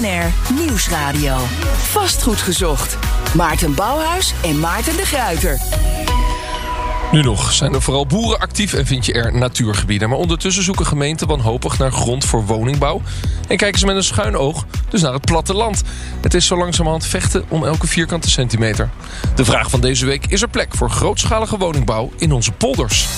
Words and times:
BNR 0.00 0.54
Nieuwsradio. 0.54 1.36
Vastgoed 1.76 2.38
gezocht. 2.38 2.96
Maarten 3.34 3.74
Bouwhuis 3.74 4.34
en 4.42 4.58
Maarten 4.58 4.96
de 4.96 5.06
Gruiter. 5.06 5.60
Nu 7.12 7.22
nog 7.22 7.52
zijn 7.52 7.74
er 7.74 7.82
vooral 7.82 8.06
boeren 8.06 8.38
actief 8.38 8.74
en 8.74 8.86
vind 8.86 9.06
je 9.06 9.12
er 9.12 9.34
natuurgebieden. 9.34 10.08
Maar 10.08 10.18
ondertussen 10.18 10.62
zoeken 10.62 10.86
gemeenten 10.86 11.26
wanhopig 11.26 11.78
naar 11.78 11.92
grond 11.92 12.24
voor 12.24 12.46
woningbouw. 12.46 13.02
En 13.48 13.56
kijken 13.56 13.80
ze 13.80 13.86
met 13.86 13.96
een 13.96 14.02
schuin 14.02 14.36
oog 14.36 14.64
dus 14.88 15.02
naar 15.02 15.12
het 15.12 15.24
platteland. 15.24 15.82
Het 16.20 16.34
is 16.34 16.46
zo 16.46 16.56
langzamerhand 16.56 17.06
vechten 17.06 17.44
om 17.48 17.64
elke 17.64 17.86
vierkante 17.86 18.30
centimeter. 18.30 18.90
De 19.34 19.44
vraag 19.44 19.70
van 19.70 19.80
deze 19.80 20.06
week: 20.06 20.26
is 20.26 20.42
er 20.42 20.48
plek 20.48 20.74
voor 20.74 20.90
grootschalige 20.90 21.58
woningbouw 21.58 22.10
in 22.16 22.32
onze 22.32 22.52
polders? 22.52 23.08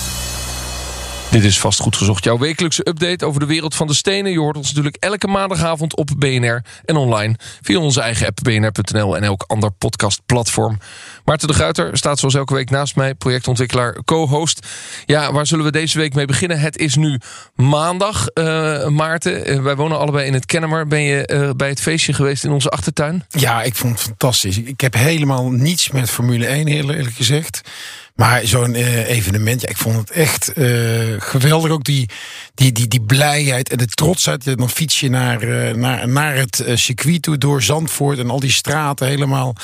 Dit 1.33 1.43
is 1.43 1.59
vast 1.59 1.79
goed 1.79 1.95
gezocht. 1.95 2.23
Jouw 2.23 2.37
wekelijkse 2.37 2.87
update 2.89 3.25
over 3.25 3.39
de 3.39 3.45
wereld 3.45 3.75
van 3.75 3.87
de 3.87 3.93
stenen. 3.93 4.31
Je 4.31 4.39
hoort 4.39 4.57
ons 4.57 4.67
natuurlijk 4.67 4.95
elke 4.99 5.27
maandagavond 5.27 5.95
op 5.95 6.09
BNR 6.17 6.61
en 6.85 6.95
online 6.95 7.35
via 7.61 7.79
onze 7.79 8.01
eigen 8.01 8.27
app 8.27 8.39
bnr.nl 8.43 9.15
en 9.15 9.23
elk 9.23 9.43
ander 9.47 9.71
podcastplatform. 9.71 10.77
Maarten 11.25 11.47
de 11.47 11.53
Gruiter 11.53 11.97
staat 11.97 12.19
zoals 12.19 12.35
elke 12.35 12.53
week 12.53 12.69
naast 12.69 12.95
mij, 12.95 13.13
projectontwikkelaar, 13.13 14.03
co-host. 14.05 14.67
Ja, 15.05 15.31
waar 15.31 15.47
zullen 15.47 15.65
we 15.65 15.71
deze 15.71 15.97
week 15.97 16.13
mee 16.13 16.25
beginnen? 16.25 16.59
Het 16.59 16.77
is 16.77 16.95
nu 16.95 17.19
maandag, 17.55 18.27
uh, 18.33 18.87
Maarten. 18.87 19.51
Uh, 19.51 19.61
wij 19.61 19.75
wonen 19.75 19.99
allebei 19.99 20.25
in 20.25 20.33
het 20.33 20.45
Kennemer. 20.45 20.87
Ben 20.87 21.01
je 21.01 21.29
uh, 21.33 21.49
bij 21.55 21.69
het 21.69 21.81
feestje 21.81 22.13
geweest 22.13 22.43
in 22.43 22.51
onze 22.51 22.69
achtertuin? 22.69 23.25
Ja, 23.29 23.61
ik 23.63 23.75
vond 23.75 23.93
het 23.93 24.01
fantastisch. 24.01 24.57
Ik 24.57 24.81
heb 24.81 24.93
helemaal 24.93 25.51
niets 25.51 25.91
met 25.91 26.09
Formule 26.09 26.45
1, 26.45 26.67
eerlijk 26.67 27.13
gezegd. 27.13 27.61
Maar 28.15 28.41
zo'n 28.43 28.73
uh, 28.73 29.09
evenement, 29.09 29.61
ja, 29.61 29.69
ik 29.69 29.77
vond 29.77 29.97
het 29.97 30.11
echt 30.11 30.51
uh, 30.55 31.15
geweldig. 31.17 31.71
Ook 31.71 31.83
die, 31.83 32.09
die, 32.53 32.71
die, 32.71 32.87
die 32.87 33.01
blijheid 33.01 33.69
en 33.69 33.77
de 33.77 33.85
trotsheid. 33.85 34.57
Dan 34.57 34.69
fiets 34.69 34.99
je 34.99 35.09
naar, 35.09 35.43
uh, 35.43 35.73
naar, 35.73 36.07
naar 36.07 36.35
het 36.35 36.63
circuit 36.73 37.21
toe 37.21 37.37
door 37.37 37.61
Zandvoort 37.61 38.17
en 38.17 38.29
al 38.29 38.39
die 38.39 38.51
straten 38.51 39.07
helemaal 39.07 39.55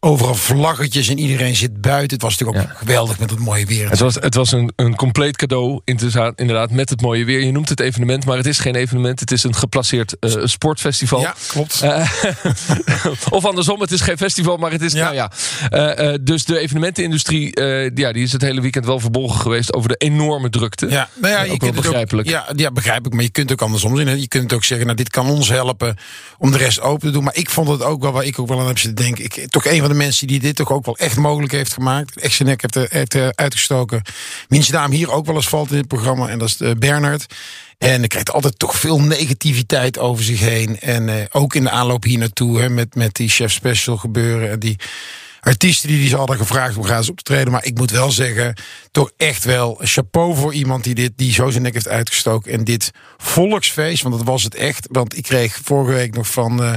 overal 0.00 0.34
vlaggetjes 0.34 1.08
en 1.08 1.18
iedereen 1.18 1.56
zit 1.56 1.80
buiten. 1.80 2.12
Het 2.12 2.22
was 2.22 2.38
natuurlijk 2.38 2.58
ook 2.58 2.72
ja. 2.72 2.78
geweldig 2.78 3.18
met 3.18 3.30
het 3.30 3.38
mooie 3.38 3.66
weer. 3.66 3.90
Het 3.90 3.98
was, 3.98 4.14
het 4.14 4.34
was 4.34 4.52
een, 4.52 4.72
een 4.76 4.96
compleet 4.96 5.36
cadeau, 5.36 5.80
inderdaad, 5.84 6.70
met 6.70 6.90
het 6.90 7.00
mooie 7.00 7.24
weer. 7.24 7.40
Je 7.44 7.52
noemt 7.52 7.68
het 7.68 7.80
evenement, 7.80 8.24
maar 8.24 8.36
het 8.36 8.46
is 8.46 8.58
geen 8.58 8.74
evenement. 8.74 9.20
Het 9.20 9.30
is 9.30 9.44
een 9.44 9.54
geplaceerd 9.54 10.16
sportfestival. 10.44 11.20
Ja, 11.20 11.34
klopt. 11.48 11.82
Of 13.30 13.44
andersom, 13.44 13.80
het 13.80 13.90
is 13.90 14.00
geen 14.00 14.18
festival, 14.18 14.56
maar 14.56 14.70
het 14.70 14.82
is, 14.82 14.92
ja. 14.92 15.12
nou 15.12 15.14
ja. 15.14 16.16
Dus 16.16 16.44
de 16.44 16.58
evenementenindustrie, 16.58 17.52
ja, 17.98 18.12
die 18.12 18.22
is 18.22 18.32
het 18.32 18.42
hele 18.42 18.60
weekend 18.60 18.86
wel 18.86 19.00
verbolgen 19.00 19.40
geweest 19.40 19.74
over 19.74 19.88
de 19.88 19.96
enorme 19.96 20.50
drukte. 20.50 20.88
Ja, 20.90 21.08
nou 21.14 21.32
ja, 21.32 21.42
je 21.42 21.52
ook 21.52 21.60
wel 21.60 21.70
kunt 21.70 21.82
begrijpelijk. 21.82 22.28
Ook, 22.28 22.34
ja, 22.34 22.52
ja, 22.56 22.70
begrijp 22.70 23.06
ik. 23.06 23.12
Maar 23.12 23.22
je 23.22 23.30
kunt 23.30 23.50
het 23.50 23.60
ook 23.60 23.66
andersom 23.66 23.96
zien. 23.96 24.06
Hè. 24.06 24.12
Je 24.12 24.28
kunt 24.28 24.52
ook 24.52 24.64
zeggen, 24.64 24.86
nou, 24.86 24.98
dit 24.98 25.08
kan 25.08 25.28
ons 25.28 25.48
helpen 25.48 25.96
om 26.38 26.50
de 26.50 26.58
rest 26.58 26.80
open 26.80 27.06
te 27.06 27.10
doen. 27.10 27.24
Maar 27.24 27.36
ik 27.36 27.50
vond 27.50 27.68
het 27.68 27.82
ook 27.82 28.02
wel, 28.02 28.12
waar 28.12 28.24
ik 28.24 28.38
ook 28.38 28.48
wel 28.48 28.60
aan 28.60 28.66
heb 28.66 28.78
zitten 28.78 29.04
denken. 29.04 29.24
Ik, 29.24 29.50
toch 29.50 29.66
een 29.66 29.80
van 29.80 29.88
de 29.88 29.94
mensen 29.94 30.26
die 30.26 30.40
dit 30.40 30.56
toch 30.56 30.72
ook 30.72 30.84
wel 30.84 30.96
echt 30.96 31.16
mogelijk 31.16 31.52
heeft 31.52 31.72
gemaakt. 31.72 32.20
Echt 32.20 32.34
zijn 32.34 32.48
nek 32.48 32.62
heeft, 32.62 32.92
heeft 32.92 33.14
uh, 33.14 33.28
uitgestoken. 33.28 34.02
Wiens 34.48 34.68
naam 34.68 34.90
hier 34.90 35.10
ook 35.10 35.26
wel 35.26 35.34
eens 35.34 35.48
valt 35.48 35.70
in 35.70 35.76
het 35.76 35.88
programma. 35.88 36.28
En 36.28 36.38
dat 36.38 36.48
is 36.48 36.60
uh, 36.60 36.70
Bernard. 36.78 37.26
En 37.78 37.98
hij 37.98 38.08
krijgt 38.08 38.32
altijd 38.32 38.58
toch 38.58 38.74
veel 38.74 39.00
negativiteit 39.00 39.98
over 39.98 40.24
zich 40.24 40.40
heen. 40.40 40.80
En 40.80 41.28
ook 41.32 41.54
in 41.54 41.62
de 41.64 41.70
aanloop 41.70 42.04
hier 42.04 42.18
naartoe, 42.18 42.60
hè, 42.60 42.68
met, 42.68 42.94
met 42.94 43.14
die 43.14 43.28
chef 43.28 43.52
special 43.52 43.96
gebeuren. 43.96 44.50
En 44.50 44.58
die 44.58 44.76
artiesten 45.40 45.88
die 45.88 45.98
die 45.98 46.08
ze 46.08 46.16
hadden 46.16 46.36
gevraagd 46.36 46.76
om 46.76 46.84
graag 46.84 47.08
op 47.08 47.16
te 47.16 47.22
treden. 47.22 47.52
Maar 47.52 47.64
ik 47.64 47.78
moet 47.78 47.90
wel 47.90 48.10
zeggen, 48.10 48.54
toch 48.90 49.10
echt 49.16 49.44
wel 49.44 49.80
chapeau 49.82 50.36
voor 50.36 50.54
iemand 50.54 50.84
die 50.84 50.94
dit 50.94 51.12
die 51.16 51.32
zo 51.32 51.50
zijn 51.50 51.62
nek 51.62 51.72
heeft 51.72 51.88
uitgestoken. 51.88 52.52
En 52.52 52.64
dit 52.64 52.90
volksfeest, 53.16 54.02
want 54.02 54.16
dat 54.16 54.26
was 54.26 54.42
het 54.42 54.54
echt. 54.54 54.88
Want 54.90 55.16
ik 55.16 55.22
kreeg 55.22 55.60
vorige 55.62 55.92
week 55.92 56.14
nog 56.14 56.30
van 56.30 56.62
uh, 56.62 56.74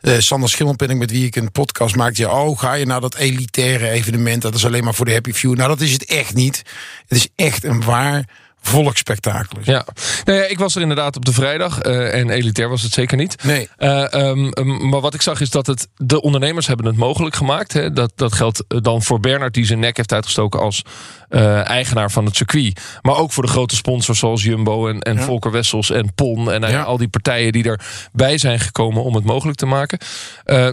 uh, 0.00 0.18
Sander 0.18 0.48
Schimmelpenning, 0.48 1.00
met 1.00 1.10
wie 1.10 1.26
ik 1.26 1.36
een 1.36 1.52
podcast 1.52 1.96
maakte. 1.96 2.22
Ja, 2.22 2.44
oh, 2.44 2.58
ga 2.58 2.72
je 2.72 2.86
naar 2.86 3.00
dat 3.00 3.14
elitaire 3.14 3.88
evenement? 3.88 4.42
Dat 4.42 4.54
is 4.54 4.66
alleen 4.66 4.84
maar 4.84 4.94
voor 4.94 5.06
de 5.06 5.12
happy 5.12 5.32
few. 5.32 5.54
Nou, 5.54 5.68
dat 5.68 5.80
is 5.80 5.92
het 5.92 6.04
echt 6.04 6.34
niet. 6.34 6.62
Het 7.06 7.18
is 7.18 7.28
echt 7.34 7.64
een 7.64 7.84
waar 7.84 8.28
volksspektakel. 8.66 9.58
Ja. 9.62 9.86
Nou 10.24 10.38
ja, 10.38 10.44
ik 10.44 10.58
was 10.58 10.74
er 10.74 10.80
inderdaad 10.80 11.16
op 11.16 11.24
de 11.24 11.32
vrijdag. 11.32 11.84
Uh, 11.84 12.14
en 12.14 12.30
elitair 12.30 12.68
was 12.68 12.82
het 12.82 12.92
zeker 12.92 13.16
niet. 13.16 13.42
Nee. 13.42 13.68
Uh, 13.78 14.06
um, 14.12 14.50
um, 14.58 14.88
maar 14.88 15.00
wat 15.00 15.14
ik 15.14 15.22
zag 15.22 15.40
is 15.40 15.50
dat 15.50 15.66
het, 15.66 15.88
de 15.96 16.20
ondernemers 16.20 16.66
hebben 16.66 16.86
het 16.86 16.96
mogelijk 16.96 17.36
gemaakt. 17.36 17.72
Hè. 17.72 17.92
Dat, 17.92 18.12
dat 18.14 18.32
geldt 18.32 18.64
dan 18.68 19.02
voor 19.02 19.20
Bernard 19.20 19.54
die 19.54 19.66
zijn 19.66 19.78
nek 19.78 19.96
heeft 19.96 20.12
uitgestoken 20.12 20.60
als 20.60 20.82
uh, 21.30 21.68
eigenaar 21.68 22.10
van 22.10 22.24
het 22.24 22.36
circuit. 22.36 22.80
Maar 23.02 23.16
ook 23.16 23.32
voor 23.32 23.42
de 23.42 23.50
grote 23.50 23.76
sponsors 23.76 24.18
zoals 24.18 24.42
Jumbo 24.42 24.88
en, 24.88 25.00
en 25.00 25.16
ja. 25.16 25.22
Volker 25.22 25.50
Wessels 25.50 25.90
en 25.90 26.14
PON. 26.14 26.52
En 26.52 26.70
ja. 26.70 26.82
al 26.82 26.96
die 26.96 27.08
partijen 27.08 27.52
die 27.52 27.64
erbij 27.64 28.38
zijn 28.38 28.60
gekomen 28.60 29.02
om 29.02 29.14
het 29.14 29.24
mogelijk 29.24 29.58
te 29.58 29.66
maken. 29.66 29.98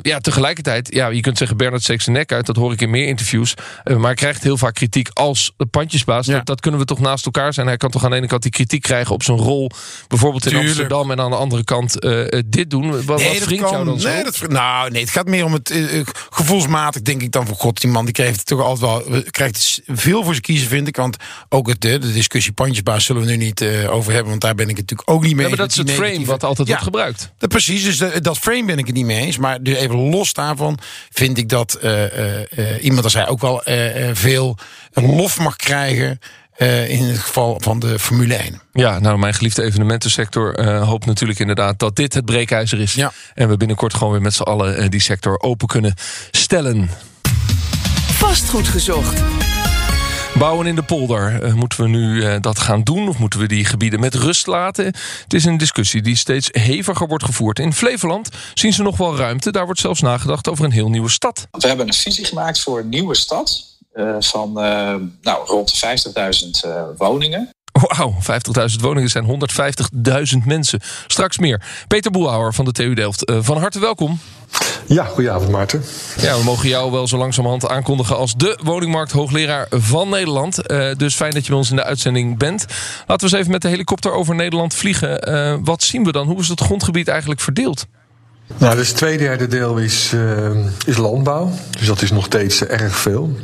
ja, 0.01 0.19
tegelijkertijd, 0.19 0.94
ja, 0.94 1.07
je 1.07 1.22
kunt 1.22 1.38
zeggen 1.38 1.57
Bernard 1.57 1.84
steekt 1.84 2.03
zijn 2.03 2.16
nek 2.16 2.31
uit. 2.31 2.46
Dat 2.46 2.56
hoor 2.56 2.74
ik 2.74 2.81
in 2.81 2.90
meer 2.90 3.07
interviews. 3.07 3.53
maar 3.84 4.00
hij 4.00 4.13
krijgt 4.13 4.44
heel 4.44 4.57
vaak 4.57 4.74
kritiek 4.74 5.09
als 5.13 5.51
pandjesbaas. 5.72 6.25
Ja. 6.25 6.34
Dat, 6.34 6.46
dat, 6.46 6.59
kunnen 6.62 6.80
we 6.80 6.85
toch 6.85 7.00
naast 7.00 7.25
elkaar 7.25 7.53
zijn. 7.53 7.68
Hij 7.68 7.78
kan 7.81 7.92
toch 7.92 8.03
aan 8.03 8.09
de 8.12 8.18
ene 8.18 8.28
kant 8.28 8.42
die 8.42 8.52
kritiek 8.52 8.81
krijgen 8.81 9.14
op 9.14 9.24
zijn 9.24 9.38
rol. 9.38 9.69
Bijvoorbeeld 10.08 10.46
in 10.46 10.50
Tuurlijk. 10.50 10.69
Amsterdam. 10.69 11.12
En 11.12 11.19
aan 11.19 11.30
de 11.30 11.38
andere 11.38 11.64
kant 11.64 12.03
uh, 12.03 12.28
dit 12.46 12.69
doen. 12.69 13.06
Wat, 13.06 13.18
nee, 13.18 13.28
wat 13.28 13.38
vriend 13.38 13.69
jou 13.69 13.86
dan 13.86 14.00
zo? 14.00 14.24
Dat, 14.24 14.47
nou, 14.47 14.92
nee, 14.92 15.02
het 15.02 15.12
gaat 15.12 15.28
meer 15.28 15.46
om 15.46 15.53
het 15.53 15.72
uh, 15.72 16.02
gevoelsmatig, 16.30 17.02
denk 17.02 17.22
ik 17.22 17.31
dan. 17.31 17.47
Van 17.47 17.56
god, 17.56 17.81
die 17.81 17.90
man 17.90 18.06
die 18.06 18.14
krijgt 18.14 18.38
het 18.38 18.46
toch 18.46 18.62
altijd 18.62 19.06
wel. 19.08 19.24
Krijgt 19.24 19.81
veel 19.88 20.24
voor 20.24 20.31
zijn 20.31 20.46
kiezen, 20.46 20.68
vind 20.68 20.88
ik. 20.88 20.96
Want 20.96 21.18
ook 21.50 21.68
het, 21.68 21.81
de 21.81 22.14
discussie 22.14 22.53
pandjesbaas 22.53 23.06
zullen 23.06 23.22
we 23.22 23.28
nu 23.28 23.38
niet 23.38 23.62
uh, 23.62 23.94
over 23.94 24.12
hebben. 24.12 24.30
Want 24.30 24.42
daar 24.42 24.56
ben 24.56 24.69
ik 24.69 24.78
het 24.78 24.90
natuurlijk 24.90 25.09
ook 25.09 25.24
niet 25.24 25.36
mee. 25.36 25.44
Ja, 25.44 25.50
maar 25.50 25.58
dat 25.58 25.69
is 25.69 25.78
het 25.78 25.92
frame 25.92 26.25
wat 26.25 26.44
altijd 26.44 26.68
ja, 26.68 26.74
wordt 26.74 26.84
gebruikt. 26.84 27.31
Dat, 27.38 27.50
precies, 27.50 27.84
dus 27.84 27.98
de, 27.98 28.22
dat 28.22 28.38
frame 28.38 28.66
ben 28.66 28.78
ik 28.78 28.86
het 28.86 28.96
niet 28.96 29.06
mee 29.06 29.25
eens. 29.25 29.38
Maar 29.38 29.63
dus 29.63 29.78
even 29.78 29.96
los 29.96 30.34
daarvan 30.34 30.80
vind 31.09 31.38
ik 31.38 31.50
dat 31.50 31.80
iemand 32.81 33.03
als 33.03 33.13
hij 33.13 33.28
ook 33.28 33.42
wel 33.42 33.62
veel 34.13 34.58
lof 34.94 35.40
mag 35.40 35.56
krijgen. 35.56 36.19
Uh, 36.57 36.89
in 36.89 37.03
het 37.03 37.19
geval 37.19 37.57
van 37.59 37.79
de 37.79 38.00
Formule 38.00 38.35
1. 38.35 38.62
Ja, 38.73 39.00
nou, 39.00 39.17
mijn 39.17 39.34
geliefde 39.34 39.63
evenementensector 39.63 40.59
uh, 40.59 40.88
hoopt 40.88 41.06
natuurlijk 41.06 41.39
inderdaad 41.39 41.79
dat 41.79 41.95
dit 41.95 42.13
het 42.13 42.25
breekijzer 42.25 42.79
is. 42.79 42.94
Ja. 42.94 43.12
En 43.34 43.50
we 43.50 43.57
binnenkort 43.57 43.94
gewoon 43.94 44.12
weer 44.12 44.22
met 44.22 44.34
z'n 44.34 44.41
allen 44.41 44.84
uh, 44.84 44.89
die 44.89 45.01
sector 45.01 45.39
open 45.39 45.67
kunnen 45.67 45.94
stellen. 46.31 46.89
Vastgoed 48.12 48.67
gezocht. 48.67 49.22
Bouwen 50.38 50.67
in 50.67 50.75
de 50.75 50.84
polder. 50.84 51.44
Uh, 51.44 51.53
moeten 51.53 51.81
we 51.81 51.88
nu 51.88 52.16
uh, 52.16 52.35
dat 52.39 52.59
gaan 52.59 52.83
doen 52.83 53.07
of 53.07 53.18
moeten 53.18 53.39
we 53.39 53.47
die 53.47 53.66
gebieden 53.66 54.00
met 54.00 54.16
rust 54.16 54.47
laten? 54.47 54.85
Het 54.85 55.33
is 55.33 55.45
een 55.45 55.57
discussie 55.57 56.01
die 56.01 56.16
steeds 56.16 56.50
heviger 56.51 57.07
wordt 57.07 57.23
gevoerd. 57.23 57.59
In 57.59 57.73
Flevoland 57.73 58.29
zien 58.53 58.73
ze 58.73 58.81
nog 58.81 58.97
wel 58.97 59.18
ruimte. 59.18 59.51
Daar 59.51 59.66
wordt 59.66 59.79
zelfs 59.79 60.01
nagedacht 60.01 60.50
over 60.50 60.66
een 60.66 60.72
heel 60.72 60.89
nieuwe 60.89 61.09
stad. 61.09 61.47
We 61.51 61.68
hebben 61.68 61.88
een 61.88 61.94
visie 61.94 62.25
gemaakt 62.25 62.59
voor 62.59 62.79
een 62.79 62.89
nieuwe 62.89 63.16
stad. 63.16 63.71
Uh, 63.94 64.16
van 64.19 64.50
uh, 64.50 64.96
nou, 65.22 65.46
rond 65.46 65.81
de 65.81 65.97
50.000 66.63 66.69
uh, 66.69 66.84
woningen. 66.97 67.50
Wauw, 67.72 68.13
50.000 68.13 68.75
woningen 68.81 69.09
zijn 69.09 69.50
150.000 70.35 70.46
mensen. 70.46 70.79
Straks 71.07 71.38
meer. 71.38 71.62
Peter 71.88 72.12
Boelhouwer 72.12 72.53
van 72.53 72.66
de 72.66 72.72
TU 72.72 72.94
Delft, 72.94 73.30
uh, 73.30 73.38
van 73.41 73.57
harte 73.57 73.80
welkom. 73.80 74.19
Ja, 74.88 75.03
goedenavond 75.03 75.51
Maarten. 75.51 75.84
Ja, 76.18 76.38
we 76.38 76.44
mogen 76.44 76.69
jou 76.69 76.91
wel 76.91 77.07
zo 77.07 77.18
langzamerhand 77.18 77.68
aankondigen 77.68 78.18
als 78.18 78.34
de 78.34 78.59
woningmarkt 78.63 79.12
hoogleraar 79.12 79.68
van 79.69 80.09
Nederland. 80.09 80.72
Uh, 80.72 80.91
dus 80.97 81.16
fijn 81.16 81.31
dat 81.31 81.44
je 81.44 81.50
bij 81.50 81.57
ons 81.57 81.69
in 81.69 81.75
de 81.75 81.84
uitzending 81.84 82.38
bent. 82.38 82.66
Laten 83.07 83.16
we 83.16 83.24
eens 83.24 83.34
even 83.34 83.51
met 83.51 83.62
de 83.62 83.68
helikopter 83.68 84.12
over 84.12 84.35
Nederland 84.35 84.74
vliegen. 84.74 85.30
Uh, 85.30 85.56
wat 85.63 85.84
zien 85.84 86.03
we 86.03 86.12
dan? 86.12 86.28
Hoe 86.28 86.40
is 86.40 86.47
het 86.47 86.62
grondgebied 86.62 87.07
eigenlijk 87.07 87.41
verdeeld? 87.41 87.85
Nou, 88.57 88.75
dus 88.75 88.88
het 88.88 88.97
tweede 88.97 89.24
derde 89.24 89.47
deel 89.47 89.78
is, 89.78 90.13
is 90.85 90.97
landbouw. 90.97 91.51
Dus 91.78 91.88
dat 91.88 92.01
is 92.01 92.12
nog 92.12 92.25
steeds 92.25 92.63
erg 92.63 92.96
veel. 92.96 93.38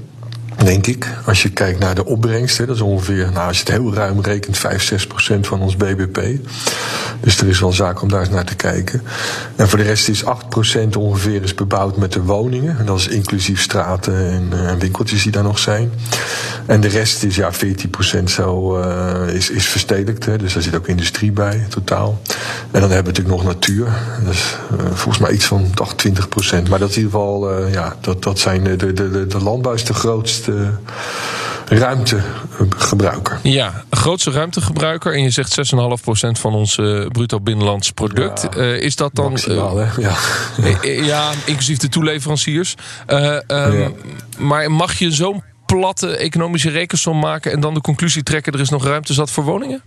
Denk 0.63 0.87
ik. 0.87 1.07
Als 1.25 1.43
je 1.43 1.49
kijkt 1.49 1.79
naar 1.79 1.95
de 1.95 2.05
opbrengst, 2.05 2.57
hè, 2.57 2.65
dat 2.65 2.75
is 2.75 2.81
ongeveer, 2.81 3.31
nou, 3.33 3.47
als 3.47 3.57
je 3.57 3.63
het 3.63 3.71
heel 3.71 3.93
ruim 3.93 4.21
rekent, 4.21 4.57
5, 4.57 4.83
6 4.83 5.07
procent 5.07 5.47
van 5.47 5.61
ons 5.61 5.75
BBP. 5.75 6.21
Dus 7.19 7.37
er 7.37 7.47
is 7.47 7.59
wel 7.59 7.71
zaak 7.71 8.01
om 8.01 8.09
daar 8.09 8.19
eens 8.19 8.29
naar 8.29 8.45
te 8.45 8.55
kijken. 8.55 9.01
En 9.55 9.69
voor 9.69 9.77
de 9.77 9.83
rest 9.83 10.07
is 10.09 10.25
8 10.25 10.49
procent 10.49 10.95
ongeveer 10.95 11.43
is 11.43 11.55
bebouwd 11.55 11.97
met 11.97 12.13
de 12.13 12.21
woningen. 12.21 12.77
En 12.79 12.85
dat 12.85 12.99
is 12.99 13.07
inclusief 13.07 13.61
straten 13.61 14.31
en 14.31 14.49
uh, 14.53 14.71
winkeltjes 14.73 15.23
die 15.23 15.31
daar 15.31 15.43
nog 15.43 15.59
zijn. 15.59 15.91
En 16.65 16.81
de 16.81 16.87
rest 16.87 17.23
is 17.23 17.35
ja, 17.35 17.53
14 17.53 17.89
procent 17.89 18.29
zo 18.29 18.79
uh, 18.79 19.33
is, 19.33 19.49
is 19.49 19.65
verstedelijkt. 19.65 20.25
Hè, 20.25 20.37
dus 20.37 20.53
daar 20.53 20.63
zit 20.63 20.75
ook 20.75 20.87
industrie 20.87 21.31
bij, 21.31 21.65
totaal. 21.69 22.21
En 22.71 22.81
dan 22.81 22.91
hebben 22.91 23.13
we 23.13 23.19
natuurlijk 23.19 23.35
nog 23.35 23.43
natuur. 23.43 23.87
Dat 24.23 24.33
is 24.33 24.55
uh, 24.71 24.85
volgens 24.85 25.17
mij 25.17 25.31
iets 25.31 25.45
van 25.45 25.71
20 25.95 26.29
procent. 26.29 26.69
Maar 26.69 26.79
dat 26.79 26.89
is 26.89 26.97
in 26.97 27.03
ieder 27.03 27.19
geval, 27.19 27.67
ja, 27.67 27.95
dat, 28.01 28.23
dat 28.23 28.39
zijn 28.39 28.63
de, 28.63 28.75
de, 28.75 28.93
de, 28.93 29.27
de 29.27 29.43
landbouw 29.43 29.73
is 29.73 29.85
de 29.85 29.93
grootste 29.93 30.46
ruimtegebruiker. 31.69 33.39
Ja, 33.43 33.83
grootste 33.89 34.31
ruimtegebruiker. 34.31 35.13
En 35.13 35.21
je 35.23 35.29
zegt 35.29 35.73
6,5% 35.73 35.81
van 36.31 36.53
ons 36.53 36.77
uh, 36.77 37.05
bruto 37.07 37.39
binnenlands 37.39 37.91
product. 37.91 38.47
Ja, 38.51 38.57
uh, 38.57 38.81
is 38.81 38.95
dat 38.95 39.15
dan. 39.15 39.31
Maximaal, 39.31 39.81
uh, 39.81 39.97
ja. 39.97 40.15
ja, 41.13 41.31
inclusief 41.45 41.77
de 41.77 41.89
toeleveranciers. 41.89 42.75
Um, 43.07 43.17
ja. 43.47 43.91
Maar 44.37 44.71
mag 44.71 44.99
je 44.99 45.11
zo'n 45.11 45.43
platte 45.65 46.17
economische 46.17 46.69
rekensom 46.69 47.19
maken 47.19 47.51
en 47.51 47.59
dan 47.59 47.73
de 47.73 47.81
conclusie 47.81 48.23
trekken: 48.23 48.53
er 48.53 48.59
is 48.59 48.69
nog 48.69 48.85
ruimte 48.85 49.13
zat 49.13 49.31
voor 49.31 49.43
woningen? 49.43 49.81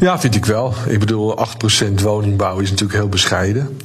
Ja, 0.00 0.18
vind 0.18 0.34
ik 0.34 0.44
wel. 0.44 0.74
Ik 0.86 0.98
bedoel, 0.98 1.38
8% 1.38 2.02
woningbouw 2.02 2.58
is 2.58 2.70
natuurlijk 2.70 2.98
heel 2.98 3.08
bescheiden. 3.08 3.78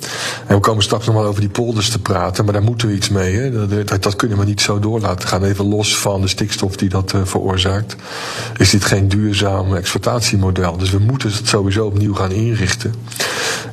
En 0.47 0.55
we 0.55 0.61
komen 0.61 0.83
straks 0.83 1.05
nog 1.05 1.15
wel 1.15 1.25
over 1.25 1.41
die 1.41 1.49
polders 1.49 1.89
te 1.89 1.99
praten, 1.99 2.43
maar 2.43 2.53
daar 2.53 2.63
moeten 2.63 2.87
we 2.87 2.93
iets 2.93 3.09
mee. 3.09 3.35
Hè. 3.35 3.67
Dat, 3.67 4.03
dat, 4.03 4.15
kunnen 4.15 4.37
we 4.37 4.45
niet 4.45 4.61
zo 4.61 4.79
door 4.79 4.99
laten 4.99 5.27
gaan. 5.27 5.43
Even 5.43 5.65
los 5.65 5.97
van 5.97 6.21
de 6.21 6.27
stikstof 6.27 6.75
die 6.75 6.89
dat 6.89 7.13
uh, 7.13 7.21
veroorzaakt. 7.23 7.95
Is 8.57 8.69
dit 8.69 8.85
geen 8.85 9.07
duurzaam 9.07 9.75
exploitatiemodel? 9.75 10.77
Dus 10.77 10.89
we 10.89 10.99
moeten 10.99 11.31
het 11.31 11.47
sowieso 11.47 11.85
opnieuw 11.85 12.13
gaan 12.13 12.31
inrichten. 12.31 12.93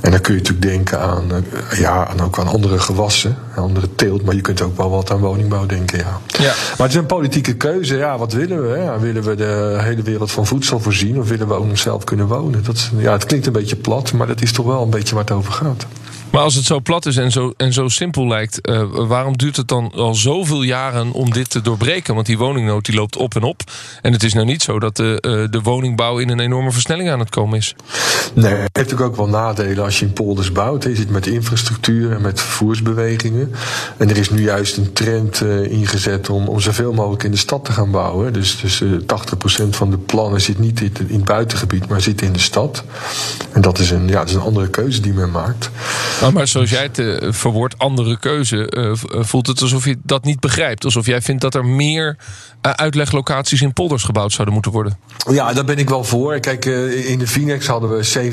En 0.01 0.11
dan 0.11 0.21
kun 0.21 0.35
je 0.35 0.41
natuurlijk 0.41 0.67
denken 0.67 1.01
aan, 1.01 1.25
uh, 1.33 1.79
ja, 1.79 2.07
aan 2.07 2.21
ook 2.21 2.39
aan 2.39 2.49
andere 2.49 2.79
gewassen, 2.79 3.37
andere 3.57 3.95
teelt. 3.95 4.25
Maar 4.25 4.35
je 4.35 4.41
kunt 4.41 4.63
ook 4.63 4.77
wel 4.77 4.91
wat 4.91 5.11
aan 5.11 5.21
woningbouw 5.21 5.67
denken, 5.67 5.99
ja. 5.99 6.21
ja. 6.39 6.55
Maar 6.79 6.87
het 6.87 6.89
is 6.89 6.95
een 6.95 7.07
politieke 7.07 7.55
keuze. 7.55 7.97
Ja, 7.97 8.19
wat 8.19 8.33
willen 8.33 8.71
we? 8.71 8.79
Hè? 8.79 8.99
Willen 8.99 9.23
we 9.23 9.35
de 9.35 9.79
hele 9.81 10.03
wereld 10.03 10.31
van 10.31 10.47
voedsel 10.47 10.81
voorzien? 10.81 11.19
Of 11.19 11.29
willen 11.29 11.49
we 11.49 11.55
ook 11.55 11.67
nog 11.67 11.79
zelf 11.89 12.05
kunnen 12.05 12.27
wonen? 12.27 12.65
Dat, 12.65 12.91
ja, 12.97 13.13
het 13.13 13.25
klinkt 13.25 13.47
een 13.47 13.53
beetje 13.53 13.77
plat, 13.77 14.13
maar 14.13 14.27
dat 14.27 14.43
is 14.43 14.53
toch 14.53 14.67
wel 14.67 14.83
een 14.83 14.91
beetje 14.91 15.15
waar 15.15 15.25
het 15.25 15.33
over 15.33 15.53
gaat. 15.53 15.87
Maar 16.39 16.47
als 16.47 16.57
het 16.57 16.65
zo 16.65 16.81
plat 16.81 17.07
is 17.07 17.17
en 17.17 17.33
zo, 17.33 17.53
en 17.57 17.73
zo 17.73 17.89
simpel 17.89 18.27
lijkt, 18.27 18.69
uh, 18.69 18.83
waarom 18.91 19.37
duurt 19.37 19.57
het 19.57 19.69
dan 19.69 19.93
al 19.95 20.15
zoveel 20.15 20.63
jaren 20.63 21.13
om 21.13 21.33
dit 21.33 21.51
te 21.51 21.61
doorbreken? 21.61 22.15
Want 22.15 22.27
die 22.27 22.39
woningnood 22.39 22.85
die 22.85 22.95
loopt 22.95 23.17
op 23.17 23.35
en 23.35 23.43
op. 23.43 23.63
En 24.03 24.13
het 24.13 24.23
is 24.23 24.35
nou 24.35 24.47
niet 24.47 24.63
zo 24.63 24.79
dat 24.79 24.97
de, 24.97 25.23
uh, 25.27 25.51
de 25.51 25.61
woningbouw 25.63 26.19
in 26.19 26.29
een 26.29 26.41
enorme 26.41 26.73
versnelling 26.73 27.11
aan 27.11 27.19
het 27.19 27.31
komen 27.31 27.59
is. 27.59 27.75
Nee, 28.35 28.45
het 28.45 28.59
heeft 28.59 28.75
natuurlijk 28.75 29.11
ook 29.11 29.17
wel 29.17 29.29
nadelen 29.29 29.85
als 29.85 29.99
je 29.99 30.05
in 30.05 30.13
polders 30.13 30.53
bouwt. 30.53 30.83
Je 30.83 30.97
zit 30.97 31.11
met 31.11 31.27
infrastructuur 31.27 32.13
en 32.13 32.23
met 32.23 32.41
vervoersbewegingen. 32.41 33.55
En 33.97 34.11
er 34.11 34.17
is 34.17 34.31
nu 34.31 34.43
juist 34.43 34.77
een 34.77 34.93
trend 34.93 35.41
uh, 35.41 35.73
ingezet 35.73 36.31
om, 36.31 36.49
om 36.49 36.61
zoveel 36.61 36.93
mogelijk 36.93 37.23
in 37.23 37.31
de 37.31 37.37
stad 37.37 37.65
te 37.65 37.73
gaan 37.73 37.91
bouwen. 37.91 38.33
Dus, 38.33 38.61
dus 38.61 38.83
80% 38.83 39.69
van 39.71 39.91
de 39.91 39.99
plannen 39.99 40.41
zit 40.41 40.59
niet 40.59 40.81
in, 40.81 40.93
in 41.07 41.17
het 41.17 41.25
buitengebied, 41.25 41.89
maar 41.89 42.01
zit 42.01 42.23
in 42.23 42.33
de 42.33 42.39
stad. 42.39 42.85
En 43.53 43.61
dat 43.61 43.79
is 43.79 43.91
een, 43.91 44.09
ja, 44.09 44.19
dat 44.19 44.29
is 44.29 44.35
een 44.35 44.41
andere 44.41 44.69
keuze 44.69 45.01
die 45.01 45.13
men 45.13 45.31
maakt. 45.31 45.71
Maar 46.33 46.49
zoals 46.49 46.71
jij 46.71 46.83
het 46.83 46.99
uh, 46.99 47.33
verwoordt, 47.33 47.79
andere 47.79 48.19
keuze, 48.19 48.73
uh, 48.77 49.23
voelt 49.25 49.47
het 49.47 49.63
alsof 49.63 49.85
je 49.85 49.99
dat 50.03 50.25
niet 50.25 50.41
begrijpt. 50.41 50.85
Alsof 50.85 51.07
jij 51.07 51.23
vindt 51.23 51.43
dat 51.43 51.55
er 51.55 51.65
meer 51.65 52.17
uitleglocaties 52.61 53.63
in 53.63 53.73
polders 53.73 54.03
gebouwd 54.03 54.33
zouden 54.33 54.55
moeten 54.55 54.73
worden. 54.73 54.99
Ja, 55.31 55.53
daar 55.53 55.65
ben 55.65 55.79
ik 55.79 55.89
wel 55.89 56.05
voor. 56.05 56.41
Kijk, 56.41 56.65
in 56.65 57.19
de 57.19 57.27
Phoenix 57.27 57.67
hadden 57.67 57.91
we 57.91 58.33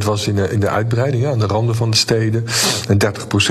70% 0.00 0.04
was 0.04 0.26
in 0.26 0.34
de, 0.34 0.50
in 0.50 0.60
de 0.60 0.68
uitbreiding, 0.68 1.22
ja, 1.22 1.30
aan 1.30 1.38
de 1.38 1.46
randen 1.46 1.74
van 1.74 1.90
de 1.90 1.96
steden. 1.96 2.44
En 2.88 2.98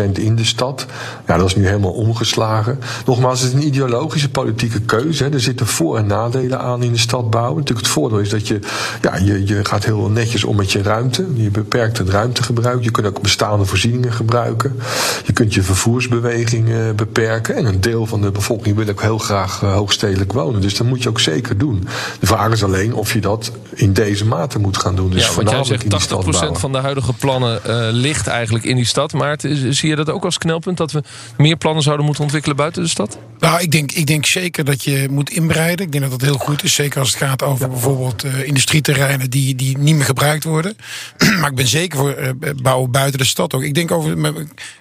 30% 0.10 0.12
in 0.12 0.36
de 0.36 0.46
stad. 0.46 0.86
Ja, 1.28 1.38
dat 1.38 1.46
is 1.46 1.56
nu 1.56 1.66
helemaal 1.66 1.92
omgeslagen. 1.92 2.80
Nogmaals, 3.06 3.42
het 3.42 3.54
is 3.54 3.56
een 3.56 3.68
ideologische 3.68 4.30
politieke 4.30 4.82
keuze. 4.82 5.24
Hè. 5.24 5.34
Er 5.34 5.40
zitten 5.40 5.68
voor- 5.68 5.98
en 5.98 6.08
nadelen 6.08 6.60
aan 6.60 6.84
in 6.84 6.92
de 6.92 6.98
stad 6.98 7.30
bouwen. 7.30 7.58
Natuurlijk, 7.58 7.86
het 7.86 7.96
voordeel 7.96 8.20
is 8.20 8.30
dat 8.30 8.48
je, 8.48 8.60
ja, 9.02 9.18
je, 9.18 9.46
je 9.46 9.66
gaat 9.66 9.86
heel 9.86 10.10
netjes 10.10 10.44
om 10.44 10.56
met 10.56 10.72
je 10.72 10.82
ruimte. 10.82 11.28
Je 11.34 11.52
beperkt 11.52 11.98
het 11.98 12.10
ruimtegebruik. 12.10 12.84
Je 12.84 12.92
kunt 12.92 13.08
ook 13.08 13.22
bestaande 13.22 13.66
voorzieningen 13.68 14.14
gebruiken. 14.14 14.80
Je 15.26 15.34
kunt 15.34 15.54
je 15.54 15.62
vervoersbewegingen 15.62 16.96
beperken. 16.96 17.56
En 17.56 17.66
een 17.66 17.82
deel 17.82 18.06
van 18.06 18.22
de 18.22 18.32
bevolking 18.32 18.76
wil 18.76 18.90
ook 18.90 19.02
heel 19.02 19.18
graag 19.18 19.62
uh, 19.62 19.74
hoogstedelijk 19.74 20.34
wonen. 20.34 20.62
Dus 20.62 20.78
dat 20.78 20.88
moet 20.88 21.04
je 21.04 21.10
ook 21.10 21.20
zeker 21.20 21.58
doen. 21.58 21.88
De 22.20 22.26
vraag 22.26 22.52
is 22.52 22.64
alleen 22.64 22.94
of 22.94 23.14
je 23.14 23.20
dat 23.20 23.52
in 23.74 23.94
deze 23.94 24.26
mate 24.26 24.60
moet 24.60 24.78
gaan 24.78 24.96
doen. 24.96 25.10
Dus 25.10 25.28
ja, 25.28 25.34
want 25.34 25.50
jij 25.50 25.64
zegt 25.64 26.12
80% 26.14 26.52
van 26.52 26.72
de 26.72 26.78
huidige 26.78 27.14
plannen 27.14 27.62
uh, 27.68 27.88
ligt 27.92 28.28
eigenlijk 28.28 28.66
in 28.66 28.76
die 28.76 28.86
stad. 28.86 29.14
Maar 29.14 29.38
zie 29.70 29.90
je 29.90 29.96
dat 29.96 30.10
ook 30.10 30.26
als 30.26 30.38
knelpunt? 30.38 30.78
Dat 30.78 30.92
we 30.92 31.04
meer 31.38 31.56
plannen 31.58 31.84
zouden 31.84 32.06
moeten 32.06 32.24
ontwikkelen 32.24 32.58
buiten 32.58 32.84
de 32.84 32.90
stad? 32.90 33.18
Nou, 33.40 33.62
ik 33.62 33.72
denk, 33.72 33.92
ik 33.92 34.06
denk 34.06 34.26
zeker 34.26 34.66
dat 34.66 34.84
je 34.84 35.08
moet 35.12 35.30
inbreiden. 35.30 35.86
Ik 35.86 35.92
denk 35.92 36.04
dat 36.04 36.20
dat 36.20 36.30
heel 36.30 36.38
goed 36.38 36.64
is. 36.64 36.74
Zeker 36.74 37.00
als 37.00 37.10
het 37.10 37.18
gaat 37.18 37.44
over 37.44 37.66
ja. 37.66 37.72
bijvoorbeeld 37.72 38.26
uh, 38.26 38.48
industrieterreinen 38.48 39.30
die, 39.30 39.56
die 39.56 39.78
niet 39.78 39.96
meer 39.96 40.06
gebruikt 40.06 40.44
worden. 40.44 40.78
maar 41.40 41.50
ik 41.50 41.56
ben 41.56 41.68
zeker 41.68 41.98
voor 41.98 42.16
uh, 42.20 42.30
bouwen 42.62 42.92
buiten 42.92 43.20
de 43.20 43.26
stad 43.26 43.54
Ik 43.64 43.74
denk 43.74 43.92
over. 43.92 44.18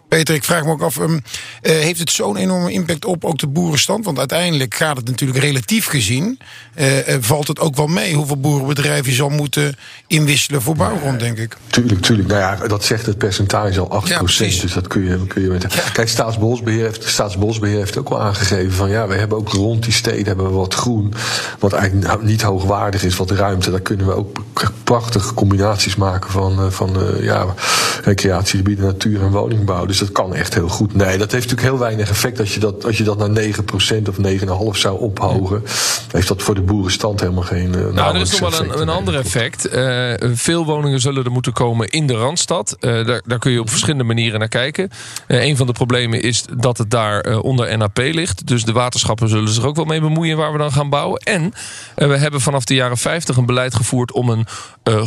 Peter, 0.08 0.34
ik 0.34 0.44
vraag 0.44 0.64
me 0.64 0.70
ook 0.70 0.82
af, 0.82 0.96
um, 0.96 1.12
uh, 1.12 1.20
heeft 1.62 1.98
het 1.98 2.10
zo'n 2.10 2.36
enorme 2.36 2.72
impact 2.72 3.04
op 3.04 3.24
ook 3.24 3.38
de 3.38 3.46
boerenstand? 3.46 4.04
Want 4.04 4.18
uiteindelijk 4.18 4.74
gaat 4.74 4.96
het 4.96 5.06
natuurlijk 5.06 5.40
relatief 5.40 5.86
gezien, 5.86 6.38
uh, 6.76 7.08
uh, 7.08 7.14
valt 7.20 7.48
het 7.48 7.60
ook 7.60 7.76
wel 7.76 7.86
mee 7.86 8.14
hoeveel 8.14 8.36
boerenbedrijven 8.36 9.10
je 9.10 9.16
zal 9.16 9.28
moeten 9.28 9.76
inwisselen 10.06 10.62
voor 10.62 10.76
bouwgrond, 10.76 11.20
denk 11.20 11.38
ik. 11.38 11.56
Tuurlijk, 11.66 12.00
tuurlijk. 12.02 12.28
Nou 12.28 12.40
ja, 12.40 12.66
dat 12.66 12.84
zegt 12.84 13.06
het 13.06 13.18
percentage 13.18 13.80
al 13.80 14.04
8%. 14.04 14.08
Ja, 14.08 14.20
dus 14.20 14.72
dat 14.72 14.86
kun 14.86 15.04
je, 15.04 15.26
kun 15.26 15.42
je 15.42 15.48
met. 15.48 15.72
Ja. 15.72 15.82
Kijk, 15.92 16.08
Staatsbosbeheer 16.08 16.84
heeft, 16.84 17.08
Staatsbosbeheer 17.08 17.78
heeft 17.78 17.96
ook 17.96 18.08
wel 18.08 18.20
aangegeven 18.20 18.72
van 18.72 18.90
ja, 18.90 19.06
we 19.06 19.14
hebben 19.14 19.38
ook 19.38 19.48
rond 19.48 19.82
die 19.82 19.92
steden 19.92 20.26
hebben 20.26 20.46
we 20.46 20.52
wat 20.52 20.74
groen, 20.74 21.14
wat 21.58 21.72
eigenlijk 21.72 22.22
niet 22.22 22.42
hoogwaardig 22.42 23.04
is, 23.04 23.16
wat 23.16 23.30
ruimte. 23.30 23.70
Daar 23.70 23.80
kunnen 23.80 24.06
we 24.06 24.12
ook 24.12 24.42
prachtige 24.84 25.34
combinaties 25.34 25.96
maken 25.96 26.30
van, 26.30 26.72
van 26.72 26.96
ja, 27.20 27.54
recreatiegebieden, 28.04 28.84
natuur 28.84 29.22
en 29.22 29.30
woningbouw. 29.30 29.86
Dus 29.86 29.95
dat 29.98 30.12
kan 30.12 30.34
echt 30.34 30.54
heel 30.54 30.68
goed. 30.68 30.94
Nee, 30.94 31.18
dat 31.18 31.32
heeft 31.32 31.50
natuurlijk 31.50 31.60
heel 31.60 31.78
weinig 31.78 32.08
effect 32.08 32.40
als 32.40 32.54
je 32.54 32.60
dat, 32.60 32.84
als 32.84 32.98
je 32.98 33.04
dat 33.04 33.18
naar 33.18 33.44
9% 33.44 34.08
of 34.08 34.16
9,5 34.74 34.78
zou 34.78 35.00
ophogen. 35.00 35.62
Heeft 36.10 36.28
dat 36.28 36.42
voor 36.42 36.54
de 36.54 36.60
boerenstand 36.60 37.20
helemaal 37.20 37.42
geen. 37.42 37.74
Uh, 37.76 37.92
nou, 37.92 38.14
er 38.14 38.20
is 38.20 38.40
nog 38.40 38.50
wel 38.50 38.60
een, 38.60 38.80
een 38.80 38.88
ander 38.88 39.16
effect. 39.16 39.74
Uh, 39.74 40.14
veel 40.34 40.64
woningen 40.64 41.00
zullen 41.00 41.24
er 41.24 41.30
moeten 41.30 41.52
komen 41.52 41.88
in 41.88 42.06
de 42.06 42.14
randstad. 42.14 42.76
Uh, 42.80 43.06
daar, 43.06 43.22
daar 43.26 43.38
kun 43.38 43.52
je 43.52 43.60
op 43.60 43.70
verschillende 43.70 44.04
manieren 44.04 44.38
naar 44.38 44.48
kijken. 44.48 44.90
een 45.26 45.56
van 45.56 45.66
de 45.66 45.72
problemen 45.72 46.22
is 46.22 46.44
dat 46.56 46.78
het 46.78 46.90
daar 46.90 47.38
onder 47.38 47.78
NAP 47.78 47.98
ligt. 47.98 48.46
Dus 48.46 48.64
de 48.64 48.72
waterschappen 48.72 49.28
zullen 49.28 49.48
zich 49.48 49.64
ook 49.64 49.76
wel 49.76 49.84
mee 49.84 50.00
bemoeien 50.00 50.36
waar 50.36 50.52
we 50.52 50.58
dan 50.58 50.72
gaan 50.72 50.90
bouwen. 50.90 51.20
En 51.20 51.52
we 51.94 52.16
hebben 52.16 52.40
vanaf 52.40 52.64
de 52.64 52.74
jaren 52.74 52.98
50 52.98 53.36
een 53.36 53.46
beleid 53.46 53.74
gevoerd 53.74 54.12
om 54.12 54.28
een 54.30 54.46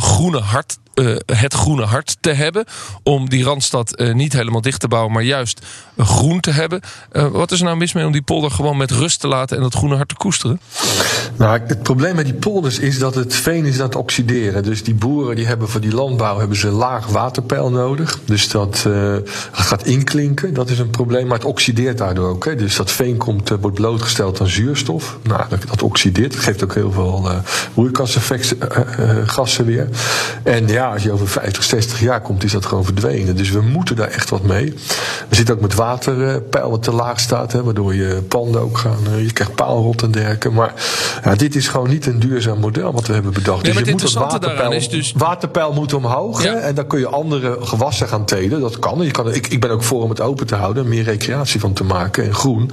groene 0.00 0.40
hart 0.40 0.78
uh, 0.94 1.16
het 1.26 1.54
groene 1.54 1.84
hart 1.84 2.16
te 2.20 2.32
hebben. 2.32 2.64
Om 3.02 3.28
die 3.28 3.44
randstad 3.44 4.00
uh, 4.00 4.14
niet 4.14 4.32
helemaal 4.32 4.60
dicht 4.60 4.80
te 4.80 4.88
bouwen, 4.88 5.12
maar 5.12 5.22
juist 5.22 5.66
groen 5.98 6.40
te 6.40 6.50
hebben. 6.50 6.80
Uh, 7.12 7.26
wat 7.26 7.50
is 7.50 7.58
er 7.58 7.64
nou 7.64 7.76
mis 7.76 7.92
mee 7.92 8.06
om 8.06 8.12
die 8.12 8.22
polder 8.22 8.50
gewoon 8.50 8.76
met 8.76 8.90
rust 8.90 9.20
te 9.20 9.28
laten 9.28 9.56
en 9.56 9.62
dat 9.62 9.74
groene 9.74 9.96
hart 9.96 10.08
te 10.08 10.14
koesteren? 10.14 10.60
Nou, 11.36 11.60
het 11.66 11.82
probleem 11.82 12.14
met 12.14 12.24
die 12.24 12.34
polders 12.34 12.78
is 12.78 12.98
dat 12.98 13.14
het 13.14 13.34
veen 13.34 13.64
is 13.64 13.78
aan 13.78 13.86
het 13.86 13.96
oxideren. 13.96 14.62
Dus 14.62 14.82
die 14.82 14.94
boeren 14.94 15.36
die 15.36 15.46
hebben 15.46 15.68
voor 15.68 15.80
die 15.80 15.94
landbouw 15.94 16.38
hebben 16.38 16.56
ze 16.56 16.68
laag 16.68 17.06
waterpeil 17.06 17.70
nodig. 17.70 18.18
Dus 18.24 18.48
dat, 18.48 18.86
gaat 19.52 19.86
inklinken. 19.86 20.54
Dat 20.54 20.70
is 20.70 20.78
een 20.78 20.90
probleem. 20.90 21.26
Maar 21.26 21.38
het 21.38 21.46
oxideert 21.46 21.98
daardoor 21.98 22.28
ook. 22.28 22.44
Hè. 22.44 22.56
Dus 22.56 22.76
dat 22.76 22.90
veen 22.90 23.16
komt, 23.16 23.48
wordt 23.60 23.76
blootgesteld 23.76 24.40
aan 24.40 24.48
zuurstof. 24.48 25.18
Nou, 25.22 25.42
dat, 25.48 25.82
oxideert. 25.82 26.32
Dat 26.32 26.42
geeft 26.42 26.64
ook 26.64 26.74
heel 26.74 26.92
veel 26.92 27.28
broeikaseffectgassen 27.74 29.64
weer. 29.64 29.88
En 30.42 30.66
ja, 30.66 30.79
als 30.86 31.02
je 31.02 31.12
over 31.12 31.28
50, 31.28 31.64
60 31.64 32.00
jaar 32.00 32.20
komt, 32.20 32.44
is 32.44 32.52
dat 32.52 32.66
gewoon 32.66 32.84
verdwenen. 32.84 33.36
Dus 33.36 33.50
we 33.50 33.60
moeten 33.60 33.96
daar 33.96 34.08
echt 34.08 34.30
wat 34.30 34.42
mee. 34.42 34.74
We 35.28 35.34
zitten 35.36 35.54
ook 35.54 35.60
met 35.60 35.74
waterpeil 35.74 36.70
wat 36.70 36.82
te 36.82 36.92
laag 36.92 37.20
staat, 37.20 37.52
hè, 37.52 37.62
waardoor 37.62 37.94
je 37.94 38.22
panden 38.28 38.60
ook 38.60 38.78
gaan. 38.78 38.98
Je 39.22 39.32
krijgt 39.32 39.54
paalrot 39.54 40.02
en 40.02 40.10
dergelijke. 40.10 40.50
Maar 40.50 40.74
ja, 41.24 41.34
dit 41.34 41.54
is 41.54 41.68
gewoon 41.68 41.88
niet 41.88 42.06
een 42.06 42.18
duurzaam 42.18 42.58
model 42.58 42.92
wat 42.92 43.06
we 43.06 43.12
hebben 43.12 43.32
bedacht. 43.32 43.62
Nee, 43.62 43.72
dus 43.72 43.84
je 43.84 43.90
moet 43.90 44.02
het 44.02 44.12
waterpeil, 44.12 44.72
is 44.72 44.88
dus... 44.88 45.12
waterpeil 45.16 45.72
moet 45.72 45.94
omhoog. 45.94 46.42
Ja. 46.42 46.52
Hè, 46.52 46.58
en 46.58 46.74
dan 46.74 46.86
kun 46.86 46.98
je 46.98 47.08
andere 47.08 47.56
gewassen 47.60 48.08
gaan 48.08 48.24
telen. 48.24 48.60
Dat 48.60 48.78
kan. 48.78 48.98
Je 49.00 49.10
kan 49.10 49.34
ik, 49.34 49.46
ik 49.46 49.60
ben 49.60 49.70
ook 49.70 49.82
voor 49.82 50.02
om 50.02 50.10
het 50.10 50.20
open 50.20 50.46
te 50.46 50.54
houden, 50.54 50.88
meer 50.88 51.02
recreatie 51.02 51.60
van 51.60 51.72
te 51.72 51.84
maken 51.84 52.24
en 52.24 52.34
groen. 52.34 52.70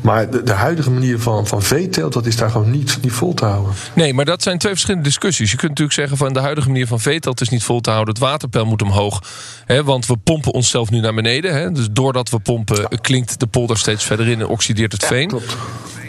Maar 0.00 0.30
de, 0.30 0.42
de 0.42 0.52
huidige 0.52 0.90
manier 0.90 1.20
van, 1.20 1.46
van 1.46 1.62
veeteelt, 1.62 2.12
dat 2.12 2.26
is 2.26 2.36
daar 2.36 2.50
gewoon 2.50 2.70
niet, 2.70 2.98
niet 3.02 3.12
vol 3.12 3.34
te 3.34 3.44
houden. 3.44 3.72
Nee, 3.92 4.14
maar 4.14 4.24
dat 4.24 4.42
zijn 4.42 4.58
twee 4.58 4.72
verschillende 4.72 5.06
discussies. 5.06 5.50
Je 5.50 5.56
kunt 5.56 5.68
natuurlijk 5.70 5.98
zeggen 5.98 6.16
van 6.16 6.32
de 6.32 6.40
huidige 6.40 6.68
manier 6.68 6.86
van 6.86 7.00
veeteelt 7.00 7.40
is 7.40 7.47
niet 7.50 7.62
vol 7.62 7.80
te 7.80 7.90
houden. 7.90 8.14
Het 8.14 8.22
waterpeil 8.22 8.66
moet 8.66 8.82
omhoog. 8.82 9.22
Hè, 9.64 9.84
want 9.84 10.06
we 10.06 10.16
pompen 10.16 10.52
onszelf 10.52 10.90
nu 10.90 11.00
naar 11.00 11.14
beneden. 11.14 11.54
Hè. 11.54 11.72
Dus 11.72 11.88
doordat 11.90 12.30
we 12.30 12.38
pompen 12.38 12.88
klinkt 13.00 13.40
de 13.40 13.46
polder 13.46 13.78
steeds 13.78 14.04
verder 14.04 14.28
in 14.28 14.40
en 14.40 14.46
oxideert 14.46 14.92
het 14.92 15.04
veen. 15.04 15.40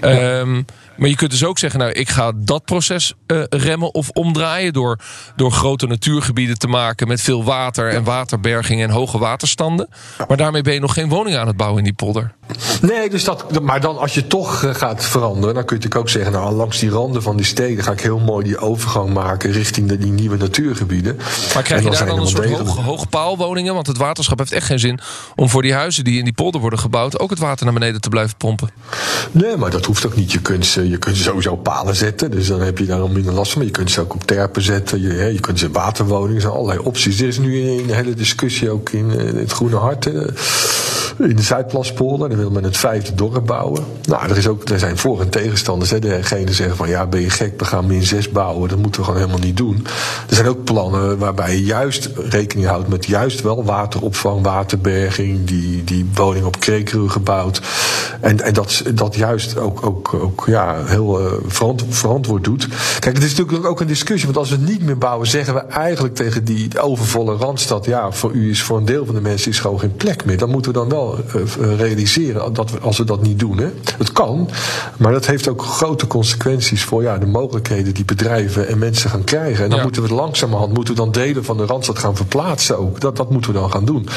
Ja, 0.02 0.40
um, 0.40 0.66
maar 1.00 1.10
je 1.10 1.16
kunt 1.16 1.32
dus 1.32 1.46
ook 1.46 1.60
zeggen, 1.60 1.80
nou, 1.80 1.92
ik 1.92 2.10
ga 2.10 2.32
dat 2.36 2.66
proces 2.66 3.14
uh, 3.28 3.44
remmen 3.50 3.94
of 3.94 4.10
omdraaien 4.10 4.74
door, 4.74 5.00
door 5.36 5.52
grote 5.52 5.88
natuurgebieden 5.88 6.58
te 6.58 6.68
maken 6.68 7.08
met 7.08 7.22
veel 7.22 7.44
water 7.44 7.90
en 7.90 8.04
waterberging 8.04 8.82
en 8.82 8.90
hoge 8.90 9.18
waterstanden. 9.18 9.90
Maar 10.28 10.38
daarmee 10.38 10.62
ben 10.62 10.74
je 10.74 10.80
nog 10.80 10.94
geen 10.94 11.10
woning 11.10 11.36
aan 11.38 11.48
het 11.48 11.58
bouwen 11.58 11.78
in 11.78 11.84
die 11.84 11.94
polder. 11.94 12.34
Nee, 12.82 13.10
dus 13.10 13.24
dat, 13.24 13.62
maar 13.62 13.82
dan 13.82 13.98
als 13.98 14.14
je 14.14 14.28
toch 14.28 14.64
uh, 14.64 14.74
gaat 14.76 15.06
veranderen, 15.06 15.56
dan 15.56 15.66
kun 15.66 15.78
je 15.78 15.84
natuurlijk 15.84 15.96
ook 15.96 16.10
zeggen, 16.10 16.32
nou, 16.32 16.54
langs 16.54 16.80
die 16.80 16.90
randen 16.90 17.22
van 17.22 17.38
die 17.38 17.46
steden 17.46 17.84
ga 17.84 17.92
ik 17.92 18.02
heel 18.02 18.20
mooi 18.20 18.44
die 18.44 18.58
overgang 18.58 19.14
maken 19.14 19.52
richting 19.52 19.88
de, 19.88 19.98
die 19.98 20.12
nieuwe 20.12 20.38
natuurgebieden. 20.38 21.16
Maar 21.54 21.64
krijg 21.64 21.84
je 21.84 21.90
daar 21.90 22.06
dan 22.06 22.20
een 22.20 22.28
soort 22.28 22.50
hoog, 22.50 22.78
hoogpaalwoningen? 22.78 23.74
Want 23.74 23.88
het 23.88 23.98
waterschap 23.98 24.38
heeft 24.38 24.52
echt 24.52 24.66
geen 24.66 24.80
zin 24.80 25.00
om 25.36 25.50
voor 25.50 25.62
die 25.62 25.74
huizen 25.74 26.04
die 26.04 26.18
in 26.18 26.24
die 26.24 26.34
polder 26.34 26.62
worden 26.62 26.80
gebouwd 26.80 27.20
ook 27.20 27.30
het 27.30 27.40
water 27.40 27.66
naar 27.66 27.74
beneden 27.74 28.02
te 28.02 28.10
blijven 28.10 28.38
pompen. 28.38 28.70
Nee, 29.32 29.58
maar 29.58 29.70
dat 29.70 29.86
hoeft 29.90 30.06
ook 30.06 30.16
niet. 30.16 30.32
Je 30.32 30.42
kunt 30.42 30.66
ze 30.66 30.90
je 30.90 30.98
kunt 30.98 31.18
sowieso 31.18 31.56
palen 31.56 31.96
zetten, 31.96 32.32
dus 32.32 32.48
dan 32.48 32.62
heb 32.62 32.78
je 32.78 32.86
daar 32.86 33.00
al 33.00 33.08
minder 33.08 33.34
last 33.34 33.52
van. 33.52 33.58
Maar 33.58 33.68
je 33.68 33.78
kunt 33.78 33.92
ze 33.92 34.02
ook 34.02 34.14
op 34.14 34.24
terpen 34.24 34.62
zetten, 34.62 35.02
je, 35.02 35.34
je 35.34 35.40
kunt 35.40 35.60
ze 35.60 35.72
waterwoningen, 35.72 36.36
er 36.36 36.42
zijn 36.42 36.54
allerlei 36.54 36.80
opties. 36.80 37.22
Er 37.22 37.28
is 37.28 37.40
nu 37.40 37.70
een 37.70 37.94
hele 37.94 38.14
discussie 38.14 38.70
ook 38.70 38.90
in, 38.90 39.12
in 39.12 39.36
het 39.36 39.52
Groene 39.52 39.76
Hart. 39.76 40.10
In 41.28 41.36
de 41.36 41.42
Zuidplaspolder. 41.42 42.30
Dan 42.30 42.38
wil 42.38 42.52
men 42.52 42.64
het 42.64 42.78
vijfde 42.78 43.16
dorp 43.16 43.46
bouwen. 43.46 43.84
Nou, 44.04 44.30
er, 44.30 44.38
is 44.38 44.48
ook, 44.48 44.70
er 44.70 44.80
zijn 44.80 44.98
voor- 44.98 45.22
en 45.22 45.30
tegenstanders. 45.30 45.90
Hè. 45.90 46.00
Degene 46.00 46.54
zeggen 46.54 46.76
van 46.76 46.90
ja, 46.90 47.06
ben 47.06 47.22
je 47.22 47.30
gek, 47.30 47.60
we 47.60 47.66
gaan 47.66 47.88
min 47.88 48.04
6 48.04 48.30
bouwen. 48.30 48.70
Dat 48.70 48.78
moeten 48.78 49.02
we 49.02 49.08
gewoon 49.08 49.22
helemaal 49.22 49.46
niet 49.46 49.58
doen. 49.58 49.86
Er 50.30 50.36
zijn 50.36 50.48
ook 50.48 50.64
plannen 50.64 51.18
waarbij 51.18 51.56
je 51.56 51.64
juist 51.64 52.10
rekening 52.16 52.68
houdt 52.68 52.88
met 52.88 53.06
juist 53.06 53.42
wel 53.42 53.64
wateropvang, 53.64 54.44
waterberging, 54.44 55.46
die, 55.46 55.84
die 55.84 56.10
woning 56.14 56.46
op 56.46 56.60
kreekrug 56.60 57.12
gebouwd. 57.12 57.62
En, 58.22 58.42
en 58.42 58.54
dat, 58.54 58.84
dat 58.94 59.16
juist 59.16 59.58
ook, 59.58 59.86
ook, 59.86 60.14
ook 60.14 60.44
ja, 60.48 60.86
heel 60.86 61.22
uh, 61.22 61.32
verantwoord 61.90 62.44
doet. 62.44 62.68
Kijk, 63.00 63.16
het 63.16 63.24
is 63.24 63.36
natuurlijk 63.36 63.68
ook 63.68 63.80
een 63.80 63.88
discussie. 63.88 64.26
Want 64.26 64.38
als 64.38 64.50
we 64.50 64.58
niet 64.66 64.84
meer 64.84 64.98
bouwen, 64.98 65.28
zeggen 65.28 65.54
we 65.54 65.60
eigenlijk 65.60 66.16
tegen 66.16 66.44
die 66.44 66.82
overvolle 66.82 67.36
randstad: 67.36 67.86
ja, 67.86 68.12
voor 68.12 68.32
u 68.32 68.50
is 68.50 68.62
voor 68.62 68.78
een 68.78 68.86
deel 68.86 69.06
van 69.06 69.16
de 69.16 69.22
mensen 69.22 69.52
is 69.52 69.60
gewoon 69.60 69.80
geen 69.80 69.96
plek 69.96 70.26
meer. 70.26 70.38
Dan 70.38 70.50
moeten 70.50 70.72
we 70.72 70.78
dan 70.78 70.90
wel 70.90 71.09
uh, 71.36 71.76
realiseren 71.78 72.54
dat 72.54 72.72
we, 72.72 72.80
als 72.80 72.98
we 72.98 73.04
dat 73.04 73.22
niet 73.22 73.40
doen. 73.40 73.58
Hè. 73.58 73.70
Het 73.98 74.12
kan, 74.12 74.50
maar 74.98 75.12
dat 75.12 75.26
heeft 75.26 75.48
ook 75.48 75.62
grote 75.62 76.08
consequenties 76.08 76.84
voor 76.84 77.04
ja, 77.04 77.18
de 77.18 77.26
mogelijkheden 77.26 77.94
die 77.94 78.06
bedrijven 78.06 78.68
en 78.68 78.78
mensen 78.78 79.10
gaan 79.10 79.24
krijgen. 79.24 79.64
En 79.64 79.70
dan 79.70 79.78
ja. 79.78 79.84
moeten 79.84 80.04
we 80.04 80.14
langzamerhand 80.14 80.74
moeten 80.74 80.94
we 80.94 81.00
dan 81.00 81.12
delen 81.12 81.44
van 81.44 81.58
de 81.58 81.66
randstad 81.66 82.00
gaan 82.00 82.16
verplaatsen 82.16 82.80
ook. 82.80 83.00
Dat, 83.00 83.16
dat 83.16 83.32
moeten 83.32 83.54
we 83.54 83.60
dan 83.60 83.72
gaan 83.72 83.86
doen. 83.86 84.08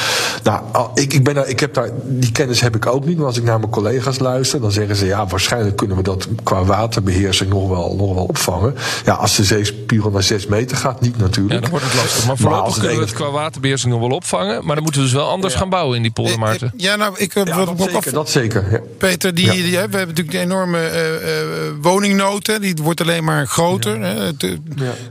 Nou, 0.42 0.88
ik, 0.94 1.12
ik, 1.12 1.24
ben 1.24 1.34
daar, 1.34 1.48
ik 1.48 1.60
heb 1.60 1.74
daar, 1.74 1.90
die 2.04 2.32
kennis 2.32 2.60
heb 2.60 2.76
ik 2.76 2.86
ook 2.86 3.04
niet. 3.04 3.16
Maar 3.16 3.26
als 3.26 3.36
ik 3.36 3.44
naar 3.44 3.58
mijn 3.58 3.70
collega's 3.70 4.18
luister, 4.18 4.60
dan 4.60 4.72
zeggen 4.72 4.96
ze 4.96 5.06
ja, 5.06 5.26
waarschijnlijk 5.26 5.76
kunnen 5.76 5.96
we 5.96 6.02
dat 6.02 6.28
qua 6.42 6.64
waterbeheersing 6.64 7.50
nog 7.50 7.68
wel, 7.68 7.94
nog 7.96 8.14
wel 8.14 8.24
opvangen. 8.24 8.74
Ja, 9.04 9.14
als 9.14 9.36
de 9.36 9.44
zeespiegel 9.44 10.10
naar 10.10 10.22
6 10.22 10.46
meter 10.46 10.76
gaat, 10.76 11.00
niet 11.00 11.18
natuurlijk. 11.18 11.54
Ja, 11.54 11.60
dan 11.60 11.70
wordt 11.70 11.84
het 11.84 11.94
lastig. 11.94 12.26
Maar 12.26 12.36
voorlopig 12.36 12.78
kunnen 12.78 12.96
we 12.96 13.02
het 13.02 13.12
qua 13.12 13.30
waterbeheersing 13.30 13.92
nog 13.92 14.00
wel 14.00 14.16
opvangen. 14.16 14.64
Maar 14.64 14.74
dan 14.74 14.84
moeten 14.84 15.00
we 15.00 15.06
dus 15.06 15.16
wel 15.16 15.28
anders 15.28 15.52
ja. 15.52 15.58
gaan 15.58 15.68
bouwen 15.68 15.96
in 15.96 16.02
die 16.02 16.12
polder, 16.12 16.38
Maarten. 16.38 16.72
Ja, 16.82 16.96
nou, 16.96 17.14
ik 17.16 17.34
ja, 17.34 17.44
dat, 17.44 17.74
zeker, 17.78 17.96
af... 17.96 18.04
dat 18.04 18.30
zeker. 18.30 18.70
Ja. 18.70 18.80
Peter, 18.98 19.34
die, 19.34 19.50
die, 19.50 19.70
we 19.70 19.76
hebben 19.76 20.00
natuurlijk 20.00 20.30
de 20.30 20.38
enorme 20.38 20.78
uh, 20.78 21.10
uh, 21.10 21.74
woningnood. 21.80 22.60
Die 22.60 22.74
wordt 22.82 23.00
alleen 23.00 23.24
maar 23.24 23.46
groter. 23.46 24.00
Hè. 24.00 24.30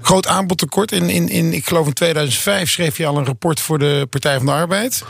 Groot 0.01 0.27
aanbodtekort. 0.27 0.91
In, 0.91 1.09
in, 1.09 1.29
in, 1.29 1.53
ik 1.53 1.67
geloof 1.67 1.87
in 1.87 1.93
2005 1.93 2.69
schreef 2.69 2.97
je 2.97 3.05
al 3.05 3.17
een 3.17 3.25
rapport 3.25 3.59
voor 3.59 3.79
de 3.79 4.07
Partij 4.09 4.37
van 4.37 4.45
de 4.45 4.51
Arbeid. 4.51 5.03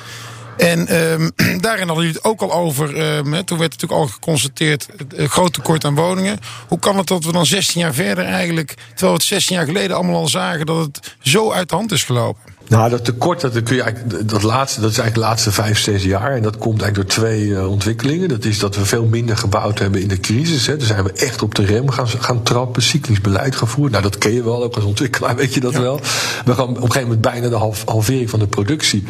En 0.58 0.96
um, 1.12 1.32
daarin 1.62 1.88
hadden 1.88 2.06
jullie 2.06 2.20
het 2.24 2.24
ook 2.24 2.42
al 2.42 2.54
over. 2.54 3.18
Um, 3.18 3.46
toen 3.46 3.58
werd 3.58 3.72
natuurlijk 3.72 4.02
al 4.02 4.08
geconstateerd 4.08 4.88
het 5.16 5.32
groot 5.32 5.54
tekort 5.54 5.86
aan 5.86 5.96
woningen. 5.96 6.40
Hoe 6.68 6.80
kan 6.80 6.98
het 6.98 7.08
dat 7.08 7.24
we 7.24 7.32
dan 7.32 7.46
16 7.46 7.82
jaar 7.82 7.94
verder 7.94 8.26
eigenlijk, 8.26 8.74
terwijl 8.74 9.12
we 9.12 9.18
het 9.18 9.24
16 9.24 9.56
jaar 9.56 9.66
geleden 9.66 9.96
allemaal 9.96 10.16
al 10.16 10.28
zagen 10.28 10.66
dat 10.66 10.86
het 10.86 11.16
zo 11.20 11.52
uit 11.52 11.70
de 11.70 11.76
hand 11.76 11.92
is 11.92 12.04
gelopen? 12.04 12.42
Nou, 12.72 12.90
dat 12.90 13.06
tekort, 13.06 13.42
dat, 13.42 13.64
kun 13.64 13.76
je 13.76 13.82
eigenlijk, 13.82 14.30
dat, 14.30 14.44
laatste, 14.44 14.82
dat 14.82 14.92
is 14.92 14.98
eigenlijk 14.98 15.28
de 15.28 15.34
laatste 15.34 15.52
vijf, 15.52 15.80
zes 15.80 16.04
jaar. 16.04 16.36
En 16.36 16.42
dat 16.42 16.58
komt 16.58 16.82
eigenlijk 16.82 17.10
door 17.10 17.24
twee 17.24 17.46
uh, 17.46 17.70
ontwikkelingen. 17.70 18.30
Dat 18.30 18.46
is 18.46 18.60
dat 18.60 18.76
we 18.76 18.86
veel 18.86 19.06
minder 19.06 19.38
gebouwd 19.38 19.80
hebben 19.80 20.02
in 20.02 20.08
de 20.08 20.20
crisis. 20.20 20.68
Hè. 20.68 20.78
Daar 20.78 20.88
zijn 20.88 21.04
we 21.04 21.12
echt 21.12 21.42
op 21.42 21.56
de 21.56 21.66
rem 21.66 21.90
gaan, 21.90 22.08
gaan 22.08 22.44
trappen, 22.44 22.82
cyclisch 22.82 23.22
beleid 23.22 23.56
gevoerd. 23.56 23.92
Nou, 23.92 24.04
dat 24.04 24.18
ken 24.18 24.34
je 24.34 24.44
wel 24.44 24.64
ook 24.64 24.76
als 24.76 24.84
ontwikkelaar, 24.84 25.36
weet 25.42 25.54
je 25.54 25.60
dat 25.60 25.74
ja. 25.74 25.82
wel. 25.82 26.00
We 26.46 26.54
gaan 26.54 26.68
op 26.68 26.76
een 26.76 26.82
gegeven 26.82 27.02
moment 27.02 27.22
bijna 27.22 27.50
de 27.50 27.56
half, 27.56 27.84
halvering 27.86 28.30
van 28.30 28.40
de 28.40 28.48
productie. 28.48 29.04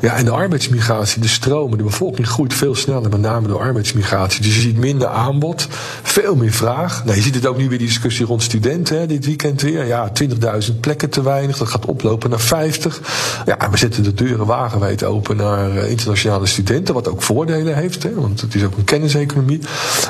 Ja, 0.00 0.16
en 0.16 0.24
de 0.24 0.30
arbeidsmigratie, 0.30 1.22
de 1.22 1.28
stromen, 1.28 1.78
de 1.78 1.84
bevolking 1.84 2.28
groeit 2.28 2.54
veel 2.54 2.74
sneller, 2.74 3.10
met 3.10 3.20
name 3.20 3.48
door 3.48 3.60
arbeidsmigratie. 3.60 4.42
Dus 4.42 4.54
je 4.54 4.60
ziet 4.60 4.78
minder 4.78 5.08
aanbod, 5.08 5.68
veel 6.02 6.34
meer 6.34 6.52
vraag. 6.52 7.04
Nou, 7.04 7.16
je 7.16 7.22
ziet 7.22 7.34
het 7.34 7.46
ook 7.46 7.56
nu 7.56 7.68
weer 7.68 7.78
die 7.78 7.86
discussie 7.86 8.26
rond 8.26 8.42
studenten, 8.42 8.98
hè, 8.98 9.06
dit 9.06 9.26
weekend 9.26 9.62
weer. 9.62 9.86
Ja, 9.86 10.12
20.000 10.68 10.80
plekken 10.80 11.10
te 11.10 11.22
weinig, 11.22 11.58
dat 11.58 11.68
gaat 11.68 11.86
oplopen 11.86 12.30
naar 12.30 12.40
50. 12.40 13.04
Ja, 13.46 13.70
we 13.70 13.76
zetten 13.76 14.02
de 14.02 14.14
deuren 14.14 14.46
wagenwijd 14.46 15.04
open 15.04 15.36
naar 15.36 15.76
internationale 15.76 16.46
studenten, 16.46 16.94
wat 16.94 17.08
ook 17.08 17.22
voordelen 17.22 17.76
heeft, 17.76 18.02
hè, 18.02 18.14
want 18.14 18.40
het 18.40 18.54
is 18.54 18.64
ook 18.64 18.76
een 18.76 18.84
kenniseconomie. 18.84 19.60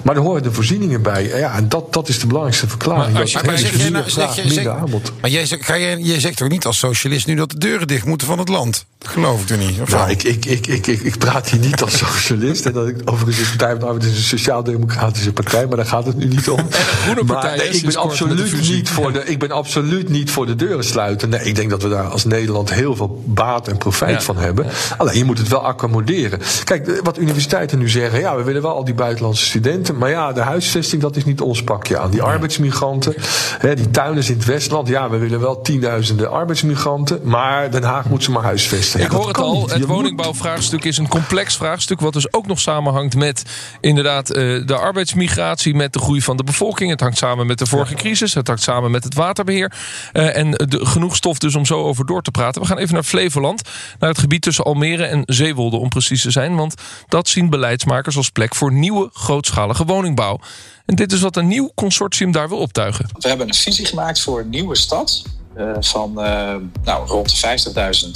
Maar 0.05 0.17
er 0.17 0.23
horen 0.23 0.43
de 0.43 0.53
voorzieningen 0.53 1.03
bij. 1.03 1.29
Ja, 1.29 1.57
en 1.57 1.69
dat, 1.69 1.93
dat 1.93 2.09
is 2.09 2.19
de 2.21 2.27
belangrijkste 2.27 2.69
verklaring. 2.69 3.13
Maar, 3.13 3.31
maar, 3.33 3.45
maar 3.45 3.59
zeg 3.59 3.77
jij 3.77 3.91
nou, 3.91 4.11
zeg 4.11 4.35
je, 4.35 4.53
zeg, 4.53 4.67
aanbod. 4.67 5.13
Maar 5.21 5.31
jij, 5.31 5.47
ga 5.47 5.79
jij, 5.79 5.99
jij 5.99 6.21
zegt 6.21 6.37
toch 6.37 6.49
niet 6.49 6.67
als 6.67 6.79
socialist 6.79 7.27
nu 7.27 7.35
dat 7.35 7.51
de 7.51 7.59
deuren 7.59 7.87
dicht 7.87 8.05
moeten 8.05 8.27
van 8.27 8.39
het 8.39 8.49
land? 8.49 8.87
Dat 8.99 9.11
geloof 9.11 9.43
ik 9.43 9.51
er 9.51 9.57
niet. 9.57 9.81
Of 9.81 9.91
nou, 9.91 10.11
ik, 10.11 10.23
ik, 10.23 10.45
ik, 10.45 10.67
ik, 10.67 10.87
ik, 10.87 11.01
ik 11.01 11.19
praat 11.19 11.51
hier 11.51 11.61
niet 11.61 11.83
als 11.83 11.97
socialist. 12.07 12.67
en 12.67 12.73
dat 12.73 12.89
ik, 12.89 12.97
overigens 13.05 13.51
de 13.51 13.57
Partij 13.57 13.71
van 13.71 13.79
de 13.79 13.87
Arbeid 13.87 14.05
is 14.05 14.17
een 14.17 14.23
sociaal-democratische 14.23 15.33
partij, 15.33 15.67
maar 15.67 15.77
daar 15.77 15.87
gaat 15.87 16.07
het 16.07 16.17
nu 16.17 16.27
niet 16.27 16.49
om. 16.49 16.57
maar 17.27 17.57
nee, 17.57 17.69
ik 17.69 17.85
ben 17.85 17.97
absoluut 17.97 18.69
niet 18.69 18.89
voor 18.89 19.13
de, 19.13 19.25
ik 19.25 19.39
ben 19.39 19.51
absoluut 19.51 20.09
niet 20.09 20.31
voor 20.31 20.47
de 20.47 20.57
deuren 20.57 20.85
sluiten. 20.85 21.29
Nee, 21.29 21.41
ik 21.41 21.55
denk 21.55 21.71
dat 21.71 21.83
we 21.83 21.89
daar 21.89 22.09
als 22.09 22.25
Nederland 22.25 22.75
heel 22.77 22.97
veel 22.97 23.23
baat 23.25 23.69
en 23.69 23.77
profijt 23.77 24.11
ja, 24.11 24.21
van 24.21 24.37
hebben. 24.37 24.67
Alleen 24.97 25.19
je 25.19 25.25
moet 25.25 25.39
het 25.39 25.49
wel 25.49 25.65
accommoderen. 25.65 26.41
Kijk, 26.65 27.01
wat 27.03 27.19
universiteiten 27.19 27.79
nu 27.79 27.89
zeggen, 27.89 28.21
ja, 28.21 28.37
we 28.37 28.43
willen 28.43 28.63
wel 28.63 28.75
al 28.75 28.85
die 28.85 28.95
buitenlandse 28.95 29.45
studenten, 29.45 29.97
maar 29.99 30.11
ja, 30.11 30.33
de 30.33 30.41
huisvesting 30.41 31.03
dat 31.03 31.17
is 31.17 31.25
niet 31.25 31.41
ons 31.41 31.63
pakje 31.63 31.99
aan. 31.99 32.11
Die 32.11 32.23
arbeidsmigranten, 32.23 33.15
hè, 33.59 33.75
die 33.75 33.91
tuiners 33.91 34.31
in 34.31 34.37
het 34.37 34.45
Westland, 34.45 34.89
ja, 34.89 35.11
we 35.11 35.19
willen 35.19 35.41
wel 35.41 35.61
tienduizenden 35.61 36.31
arbeidsmigranten, 36.31 37.21
maar 37.23 37.71
Den 37.71 37.83
Haag 37.83 38.09
moet 38.09 38.23
ze 38.23 38.31
maar 38.31 38.43
huisvesten. 38.43 39.01
Ik 39.01 39.11
hoor 39.11 39.29
het 39.29 39.39
al, 39.39 39.61
niet. 39.61 39.73
het 39.73 39.85
woningbouwvraagstuk 39.85 40.85
is 40.85 40.99
een 40.99 41.09
complex 41.09 41.57
vraagstuk, 41.57 42.01
wat 42.01 42.13
dus 42.13 42.33
ook 42.33 42.47
nog 42.47 42.61
samenhangt 42.61 43.17
met 43.17 43.43
inderdaad 43.81 44.27
de 44.27 44.77
arbeidsmigratie, 44.81 45.75
met 45.75 45.93
de 45.93 45.99
groei 45.99 46.23
van 46.23 46.37
de 46.37 46.45
bevolking. 46.45 46.91
Het 46.91 47.01
hangt 47.01 47.19
samen 47.19 47.47
met 47.47 47.59
de 47.59 47.67
vorige 47.67 47.95
crisis, 47.95 48.35
het 48.35 48.47
hangt 48.47 48.63
samen 48.63 48.91
met 48.91 49.05
het 49.05 49.15
waterbeheer. 49.15 49.73
en 50.13 50.51
de, 50.51 50.87
genoeg 50.87 51.17
stof 51.17 51.39
dus 51.39 51.55
om 51.55 51.65
zo 51.65 51.83
over 51.83 52.07
door 52.07 52.23
te 52.23 52.31
praten. 52.31 52.61
We 52.67 52.73
gaan 52.73 52.81
even 52.81 52.95
naar 52.95 53.03
Flevoland, 53.03 53.63
naar 53.99 54.11
het 54.11 54.19
gebied 54.19 54.43
tussen 54.43 54.65
Almere 54.65 55.05
en 55.05 55.23
Zeewolde 55.27 55.77
om 55.77 55.89
precies 55.89 56.23
te 56.23 56.31
zijn. 56.31 56.57
Want 56.57 56.75
dat 57.09 57.29
zien 57.29 57.51
beleidsmakers 57.51 58.17
als 58.17 58.31
plek 58.31 58.55
voor 58.55 58.73
nieuwe 58.73 59.11
grootschalige 59.13 59.85
woningbouw. 59.85 60.41
En 60.87 60.95
dit 60.95 61.13
is 61.13 61.21
wat 61.21 61.37
een 61.37 61.47
nieuw 61.47 61.71
consortium 61.75 62.33
daar 62.33 62.49
wil 62.49 62.59
optuigen. 62.59 63.09
We 63.19 63.29
hebben 63.29 63.49
een 63.49 63.55
visie 63.55 63.87
gemaakt 63.87 64.21
voor 64.21 64.41
een 64.41 64.49
nieuwe 64.49 64.77
stad. 64.77 65.25
Uh, 65.57 65.71
van 65.81 66.11
uh, 66.17 66.55
nou, 66.85 67.07
rond 67.07 67.41
de 67.41 67.59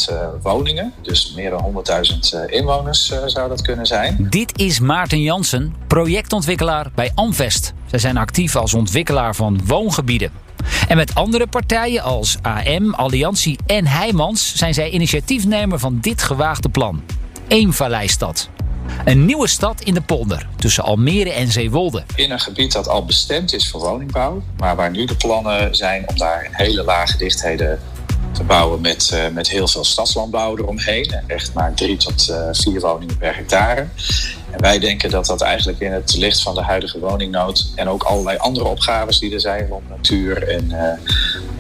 50.000 0.09 0.15
uh, 0.15 0.29
woningen. 0.43 0.93
Dus 1.03 1.33
meer 1.37 1.51
dan 1.51 1.85
100.000 2.45 2.47
inwoners 2.47 3.13
zou 3.27 3.49
dat 3.49 3.63
kunnen 3.63 3.87
zijn. 3.87 4.27
Dit 4.31 4.59
is 4.59 4.81
Maarten 4.81 5.23
Jansen, 5.23 5.75
projectontwikkelaar 5.87 6.91
bij 6.95 7.13
Amvest. 7.15 7.73
Zij 7.87 7.99
zijn 7.99 8.17
actief 8.17 8.57
als 8.57 8.75
ontwikkelaar 8.75 9.35
van 9.35 9.61
woongebieden. 9.67 10.33
En 10.89 10.97
met 10.97 11.15
andere 11.15 11.47
partijen 11.47 12.03
als 12.03 12.37
AM, 12.43 12.95
Alliantie 12.95 13.59
en 13.67 13.87
Heijmans 13.87 14.53
zijn 14.57 14.75
zij 14.75 14.91
initiatiefnemer 14.91 15.79
van 15.79 15.99
dit 16.01 16.23
gewaagde 16.23 16.69
plan. 16.69 17.03
Eemvalleistad. 17.49 18.49
Een 19.05 19.25
nieuwe 19.25 19.49
stad 19.49 19.81
in 19.81 19.95
de 19.95 20.01
polder 20.01 20.49
tussen 20.57 20.85
Almere 20.85 21.33
en 21.33 21.49
Zeewolde. 21.49 22.05
In 22.15 22.31
een 22.31 22.41
gebied 22.41 22.73
dat 22.73 22.89
al 22.89 23.05
bestemd 23.05 23.53
is 23.53 23.71
voor 23.71 23.81
woningbouw, 23.81 24.43
maar 24.57 24.77
waar 24.77 24.91
nu 24.91 25.05
de 25.05 25.17
plannen 25.17 25.75
zijn 25.77 26.09
om 26.09 26.19
daar 26.19 26.45
een 26.45 26.55
hele 26.55 26.83
lage 26.83 27.17
dichtheden 27.17 27.81
te 28.33 28.43
bouwen 28.45 28.81
met, 28.81 29.11
uh, 29.15 29.29
met 29.29 29.51
heel 29.51 29.69
veel 29.69 29.85
stadslandbouw 29.85 30.57
eromheen. 30.57 31.15
Echt 31.27 31.55
maar 31.55 31.75
drie 31.75 31.97
tot 31.97 32.29
uh, 32.31 32.49
vier 32.53 32.81
woningen 32.81 33.19
per 33.19 33.37
hectare. 33.37 33.87
En 34.51 34.61
wij 34.61 34.79
denken 34.79 35.11
dat 35.11 35.27
dat 35.27 35.41
eigenlijk 35.41 35.81
in 35.81 35.93
het 35.93 36.17
licht 36.17 36.43
van 36.43 36.55
de 36.55 36.63
huidige 36.63 36.99
woningnood 36.99 37.73
en 37.75 37.89
ook 37.89 38.03
allerlei 38.03 38.39
andere 38.39 38.67
opgaves 38.67 39.19
die 39.19 39.35
er 39.35 39.41
zijn 39.41 39.67
rond 39.69 39.89
natuur 39.89 40.49
en 40.49 40.71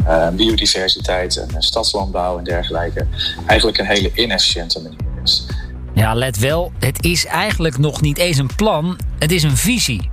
uh, 0.06 0.28
biodiversiteit 0.28 1.37
en 1.37 1.62
stadslandbouw 1.62 2.38
en 2.38 2.44
dergelijke, 2.44 3.06
eigenlijk 3.47 3.78
een 3.78 3.87
hele 3.87 4.11
inefficiënte 4.14 4.82
manier 4.82 5.23
is. 5.23 5.47
Ja, 5.94 6.14
let 6.14 6.38
wel, 6.38 6.73
het 6.78 7.04
is 7.04 7.26
eigenlijk 7.26 7.78
nog 7.78 8.00
niet 8.00 8.18
eens 8.18 8.38
een 8.38 8.54
plan, 8.56 8.99
het 9.18 9.32
is 9.32 9.42
een 9.42 9.56
visie. 9.56 10.11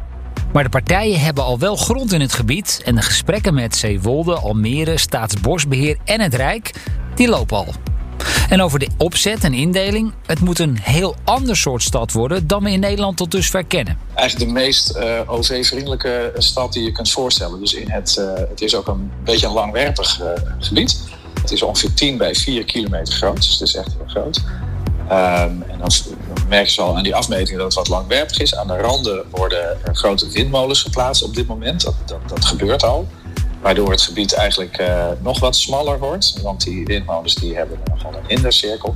Maar 0.54 0.64
de 0.64 0.70
partijen 0.70 1.20
hebben 1.20 1.44
al 1.44 1.60
wel 1.60 1.76
grond 1.76 2.14
in 2.14 2.22
het 2.22 2.34
gebied 2.34 2.82
en 2.86 2.96
de 2.96 3.02
gesprekken 3.02 3.54
met 3.54 3.76
Zeewolde, 3.76 4.36
Almere, 4.36 4.98
Staatsbosbeheer 4.98 5.98
en 6.06 6.22
het 6.22 6.34
Rijk, 6.34 6.74
die 7.16 7.28
lopen 7.28 7.58
al. 7.58 7.74
En 8.50 8.62
over 8.62 8.80
de 8.80 8.88
opzet 8.98 9.44
en 9.44 9.54
indeling, 9.54 10.14
het 10.26 10.40
moet 10.40 10.60
een 10.60 10.78
heel 10.82 11.16
ander 11.24 11.58
soort 11.58 11.84
stad 11.84 12.12
worden 12.12 12.48
dan 12.48 12.64
we 12.64 12.72
in 12.72 12.80
Nederland 12.80 13.18
tot 13.18 13.32
dusver 13.32 13.64
kennen. 13.64 13.98
Eigenlijk 14.14 14.50
de 14.50 14.60
meest 14.60 14.98
uh, 14.98 15.20
OV-vriendelijke 15.26 16.34
stad 16.38 16.74
die 16.74 16.84
je 16.84 16.92
kunt 16.92 17.12
voorstellen. 17.12 17.60
Dus 17.60 17.74
in 17.74 17.90
het, 17.90 18.18
uh, 18.20 18.34
het 18.50 18.62
is 18.62 18.76
ook 18.76 18.88
een 18.88 19.12
beetje 19.24 19.48
een 19.48 19.54
langwerpig 19.54 20.22
uh, 20.22 20.28
gebied. 20.60 21.00
Het 21.42 21.52
is 21.52 21.62
ongeveer 21.62 21.94
10 21.94 22.18
bij 22.18 22.36
4 22.36 22.66
kilometer 22.66 23.14
groot, 23.14 23.36
dus 23.36 23.52
het 23.52 23.62
is 23.62 23.76
echt 23.76 23.94
heel 23.98 24.08
groot. 24.08 24.42
Um, 25.12 25.64
en 25.64 25.78
dan 25.78 25.90
merk 26.48 26.68
je 26.68 26.82
al 26.82 26.98
aan 26.98 27.04
die 27.04 27.16
afmetingen 27.16 27.60
dat 27.60 27.68
het 27.68 27.76
wat 27.76 27.88
langwerpig 27.88 28.40
is. 28.40 28.56
Aan 28.56 28.68
de 28.68 28.78
randen 28.78 29.24
worden 29.32 29.78
grote 29.84 30.30
windmolens 30.30 30.82
geplaatst 30.82 31.24
op 31.24 31.36
dit 31.36 31.48
moment. 31.48 31.82
Dat, 31.82 31.96
dat 32.28 32.46
gebeurt 32.46 32.84
al. 32.84 33.08
Waardoor 33.68 33.92
het 33.92 34.02
gebied 34.02 34.34
eigenlijk 34.34 34.80
uh, 34.80 35.06
nog 35.20 35.40
wat 35.40 35.56
smaller 35.56 36.00
wordt. 36.00 36.40
Want 36.42 36.64
die 36.64 36.86
windmolens 36.86 37.36
die 37.36 37.56
hebben 37.56 37.80
nogal 37.90 38.14
een 38.14 38.28
hindercirkel. 38.28 38.96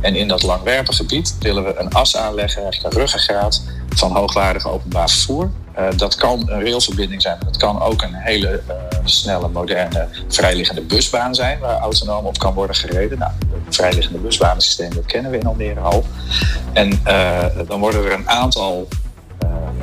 En 0.00 0.16
in 0.16 0.28
dat 0.28 0.42
langwerpige 0.42 0.96
gebied 0.96 1.36
willen 1.40 1.64
we 1.64 1.74
een 1.76 1.92
as 1.92 2.16
aanleggen, 2.16 2.62
eigenlijk 2.62 2.94
een 2.94 3.00
ruggengraat 3.00 3.62
van 3.88 4.12
hoogwaardig 4.12 4.68
openbaar 4.68 5.08
vervoer. 5.10 5.50
Uh, 5.78 5.88
dat 5.96 6.14
kan 6.14 6.50
een 6.50 6.62
railverbinding 6.62 7.22
zijn, 7.22 7.38
dat 7.44 7.56
kan 7.56 7.82
ook 7.82 8.02
een 8.02 8.14
hele 8.14 8.62
uh, 8.68 8.74
snelle, 9.04 9.48
moderne, 9.48 10.08
vrijliggende 10.28 10.82
busbaan 10.82 11.34
zijn 11.34 11.58
waar 11.58 11.78
autonoom 11.78 12.26
op 12.26 12.38
kan 12.38 12.54
worden 12.54 12.76
gereden. 12.76 13.18
Nou, 13.18 13.32
het 13.64 13.74
vrijliggende 13.74 14.18
busbanensysteem, 14.18 14.94
dat 14.94 15.06
kennen 15.06 15.30
we 15.30 15.38
in 15.38 15.46
Almere 15.46 15.80
al. 15.80 16.04
En 16.72 17.00
dan 17.66 17.80
worden 17.80 18.04
er 18.04 18.12
een 18.12 18.28
aantal 18.28 18.88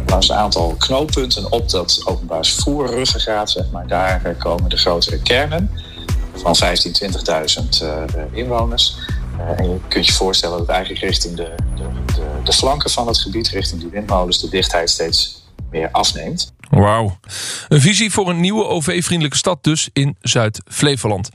langs 0.09 0.29
een 0.29 0.35
aantal 0.35 0.75
knooppunten 0.77 1.51
op 1.51 1.69
dat 1.69 2.01
openbaar 2.05 2.45
vervoer 2.45 2.87
ruggengraat, 2.87 3.51
zeg 3.51 3.71
maar. 3.71 3.87
Daar 3.87 4.35
komen 4.37 4.69
de 4.69 4.77
grotere 4.77 5.21
kernen 5.21 5.71
van 6.35 6.55
15.000, 6.55 6.71
20.000 7.61 8.31
inwoners. 8.31 8.97
en 9.57 9.69
je 9.69 9.77
kunt 9.87 10.05
je 10.05 10.13
voorstellen 10.13 10.57
dat 10.57 10.67
eigenlijk 10.67 11.03
richting 11.03 11.35
de, 11.35 11.55
de, 11.75 11.83
de, 12.05 12.25
de 12.43 12.53
flanken 12.53 12.89
van 12.89 13.07
het 13.07 13.17
gebied, 13.17 13.49
richting 13.49 13.81
die 13.81 13.89
windmolens, 13.89 14.41
de 14.41 14.49
dichtheid 14.49 14.89
steeds 14.89 15.43
meer 15.71 15.89
afneemt. 15.91 16.53
Wauw. 16.69 17.19
Een 17.67 17.81
visie 17.81 18.11
voor 18.11 18.29
een 18.29 18.39
nieuwe 18.39 18.65
OV-vriendelijke 18.65 19.37
stad 19.37 19.63
dus 19.63 19.89
in 19.93 20.15
Zuid-Flevoland. 20.21 21.29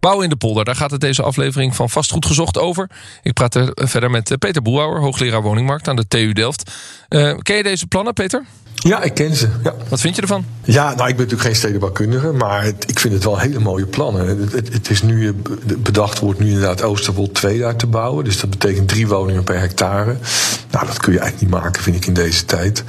Bouwen 0.00 0.24
in 0.24 0.30
de 0.30 0.36
polder, 0.36 0.64
daar 0.64 0.76
gaat 0.76 0.90
het 0.90 1.00
deze 1.00 1.22
aflevering 1.22 1.76
van 1.76 1.90
Vastgoed 1.90 2.26
Gezocht 2.26 2.58
over. 2.58 2.90
Ik 3.22 3.32
praat 3.32 3.54
er 3.54 3.70
verder 3.74 4.10
met 4.10 4.36
Peter 4.38 4.62
Boelhouwer, 4.62 5.00
hoogleraar 5.00 5.42
woningmarkt 5.42 5.88
aan 5.88 5.96
de 5.96 6.08
TU 6.08 6.32
Delft. 6.32 6.72
Uh, 7.08 7.34
ken 7.38 7.56
je 7.56 7.62
deze 7.62 7.86
plannen, 7.86 8.12
Peter? 8.12 8.44
Ja, 8.78 9.02
ik 9.02 9.14
ken 9.14 9.36
ze. 9.36 9.48
Ja. 9.64 9.74
Wat 9.88 10.00
vind 10.00 10.16
je 10.16 10.22
ervan? 10.22 10.44
Ja, 10.62 10.84
nou, 10.84 11.08
ik 11.08 11.16
ben 11.16 11.24
natuurlijk 11.24 11.42
geen 11.42 11.56
stedenbouwkundige, 11.56 12.32
maar 12.32 12.66
ik 12.66 12.98
vind 12.98 13.14
het 13.14 13.24
wel 13.24 13.38
hele 13.38 13.58
mooie 13.58 13.86
plannen. 13.86 14.38
Het, 14.52 14.72
het, 14.72 14.90
is 14.90 15.02
nu, 15.02 15.34
bedacht 15.78 16.18
wordt 16.18 16.38
nu 16.38 16.46
inderdaad 16.46 16.82
Oosterwold 16.82 17.34
2 17.34 17.58
daar 17.58 17.76
te 17.76 17.86
bouwen. 17.86 18.24
Dus 18.24 18.40
dat 18.40 18.50
betekent 18.50 18.88
drie 18.88 19.08
woningen 19.08 19.44
per 19.44 19.58
hectare. 19.58 20.16
Nou, 20.70 20.86
dat 20.86 20.98
kun 20.98 21.12
je 21.12 21.18
eigenlijk 21.18 21.52
niet 21.52 21.62
maken, 21.62 21.82
vind 21.82 21.96
ik, 21.96 22.06
in 22.06 22.12
deze 22.12 22.44
tijd. 22.44 22.84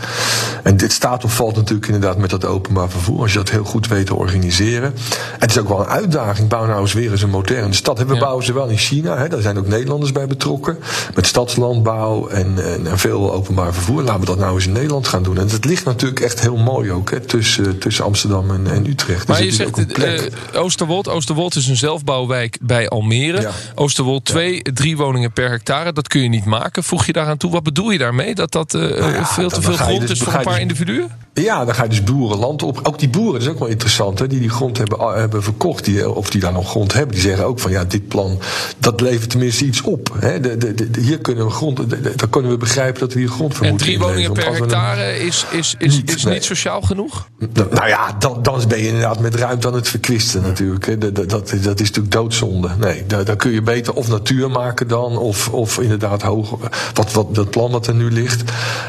En 0.64 0.78
dit 0.78 0.92
staat 0.92 1.24
of 1.24 1.36
valt 1.36 1.56
natuurlijk 1.56 1.86
inderdaad 1.86 2.18
met 2.18 2.30
dat 2.30 2.46
openbaar 2.46 2.90
vervoer. 2.90 3.22
Als 3.22 3.32
je 3.32 3.38
dat 3.38 3.50
heel 3.50 3.64
goed 3.64 3.88
weet 3.88 4.06
te 4.06 4.16
organiseren. 4.16 4.94
het 5.40 5.50
is 5.50 5.58
ook 5.58 5.68
wel 5.68 5.80
een 5.80 5.86
uitdaging. 5.86 6.48
Bouw 6.48 6.66
nou 6.66 6.82
eens 6.82 6.94
weer 6.94 7.12
eens 7.12 7.22
een 7.22 7.30
moderne 7.30 7.74
stad. 7.74 8.00
We 8.00 8.18
bouwen 8.18 8.46
ze 8.46 8.54
wel 8.54 8.68
in 8.68 8.78
China, 8.78 9.18
hè. 9.18 9.28
daar 9.28 9.42
zijn 9.42 9.58
ook 9.58 9.68
Nederlanders 9.68 10.12
bij 10.12 10.28
betrokken. 10.28 10.78
Met 11.16 11.28
stadslandbouw 11.28 12.28
en, 12.28 12.86
en, 12.86 13.00
veel 13.00 13.34
openbaar 13.34 13.74
vervoer. 13.74 14.02
Laten 14.02 14.20
we 14.20 14.26
dat 14.26 14.38
nou 14.38 14.56
eens 14.56 14.66
in 14.66 14.72
Nederland 14.72 15.08
gaan 15.08 15.24
doen. 15.24 15.38
En 15.38 15.50
het 15.50 15.66
ligt 15.66 15.79
natuurlijk 15.86 16.20
echt 16.20 16.40
heel 16.40 16.58
mooi 16.58 16.92
ook, 16.92 17.12
hè, 17.12 17.20
tussen, 17.20 17.78
tussen 17.78 18.06
Amsterdam 18.06 18.52
en, 18.52 18.68
en 18.68 18.88
Utrecht. 18.88 19.28
Maar 19.28 19.44
je 19.44 19.52
zegt 19.52 20.00
uh, 20.00 20.22
Oosterwold. 20.54 21.08
Oosterwold 21.10 21.56
is 21.56 21.68
een 21.68 21.78
zelfbouwwijk 21.78 22.58
bij 22.62 22.90
Almere. 22.90 23.42
Ja. 23.42 23.52
Oosterwold 23.76 24.26
2, 24.26 24.62
drie 24.62 24.98
woningen 24.98 25.32
per 25.32 25.50
hectare. 25.50 25.94
Dat 25.94 26.08
kun 26.08 26.22
je 26.22 26.30
niet 26.30 26.46
maken. 26.46 26.84
Voeg 26.84 27.06
je 27.06 27.14
daaraan 27.14 27.38
toe, 27.38 27.52
wat 27.52 27.64
bedoel 27.64 27.92
je 27.92 27.98
daarmee? 27.98 28.36
Dat 28.36 28.52
dat 28.52 28.74
uh, 28.74 28.82
nou 28.82 29.14
ja, 29.14 29.26
veel 29.26 29.50
te 29.50 29.62
veel 29.62 29.74
grond 29.74 30.02
dus, 30.02 30.12
is 30.12 30.20
voor 30.20 30.34
een 30.34 30.42
paar 30.42 30.54
dus, 30.54 30.62
individuen? 30.62 31.12
Ja, 31.34 31.66
dan 31.66 31.76
ga 31.76 31.84
je 31.84 31.90
dus 31.90 32.04
boerenland 32.04 32.64
op. 32.64 32.80
Ook 32.84 33.00
die 33.00 33.10
boeren, 33.10 33.34
dat 33.34 33.42
is 33.42 33.48
ook 33.48 33.60
wel 33.60 33.68
interessant, 33.68 34.20
hè, 34.20 34.28
die 34.28 34.40
die 34.40 34.50
grond 34.50 34.78
hebben, 34.78 35.14
hebben 35.20 35.44
verkocht. 35.44 35.86
Die, 35.86 36.10
of 36.10 36.30
die 36.30 36.42
daar 36.42 36.52
nog 36.52 36.70
grond 36.70 36.94
hebben. 36.94 37.12
Die 37.16 37.24
zeggen 37.24 37.46
ook 37.46 37.60
van 37.60 37.72
ja, 37.72 37.86
dit 37.86 38.08
plan, 38.08 38.40
dat 38.78 39.02
levert 39.02 39.30
tenminste 39.30 39.66
iets 39.66 39.82
op. 39.82 40.16
Hè. 40.20 40.40
De, 40.40 40.58
de, 40.58 40.74
de, 40.74 41.02
hier 41.02 41.20
kunnen 41.20 41.46
we 41.46 41.52
grond, 41.52 41.78
dan 42.20 42.30
kunnen 42.30 42.52
we 42.52 42.58
begrijpen 42.58 43.00
dat 43.00 43.14
we 43.14 43.20
hier 43.20 43.30
grond 43.30 43.54
voor 43.54 43.66
en 43.66 43.70
moeten 43.72 43.88
drie 43.88 44.00
woningen 44.00 44.34
per 44.34 44.54
hectare 44.54 45.20
is, 45.20 45.46
is, 45.52 45.69
is, 45.78 45.96
niet, 45.96 46.16
is 46.16 46.26
niet 46.26 46.44
sociaal 46.44 46.82
genoeg? 46.82 47.28
Nou 47.70 47.88
ja, 47.88 48.16
dan, 48.20 48.44
dan 48.44 48.62
ben 48.68 48.80
je 48.80 48.88
inderdaad 48.88 49.20
met 49.20 49.36
ruimte 49.36 49.68
aan 49.68 49.74
het 49.74 49.90
verkwisten 49.90 50.42
natuurlijk. 50.42 50.86
Hè. 50.86 50.98
Dat, 50.98 51.16
dat, 51.16 51.30
dat, 51.30 51.52
is 51.52 51.64
natuurlijk 51.64 52.12
doodzonde. 52.12 52.70
Nee, 52.78 53.06
daar, 53.06 53.26
daar 53.26 53.36
kun 53.36 53.52
je 53.52 53.62
beter 53.62 53.94
of 53.94 54.08
natuur 54.08 54.52
maken 54.52 54.88
dan, 54.88 55.18
of, 55.18 55.50
of 55.50 55.80
inderdaad 55.80 56.22
hoog, 56.22 56.58
wat, 56.94 57.12
wat, 57.12 57.36
dat 57.36 57.50
plan 57.50 57.72
wat 57.72 57.88
er 57.88 57.96
nu 57.96 58.12
ligt. 58.12 58.44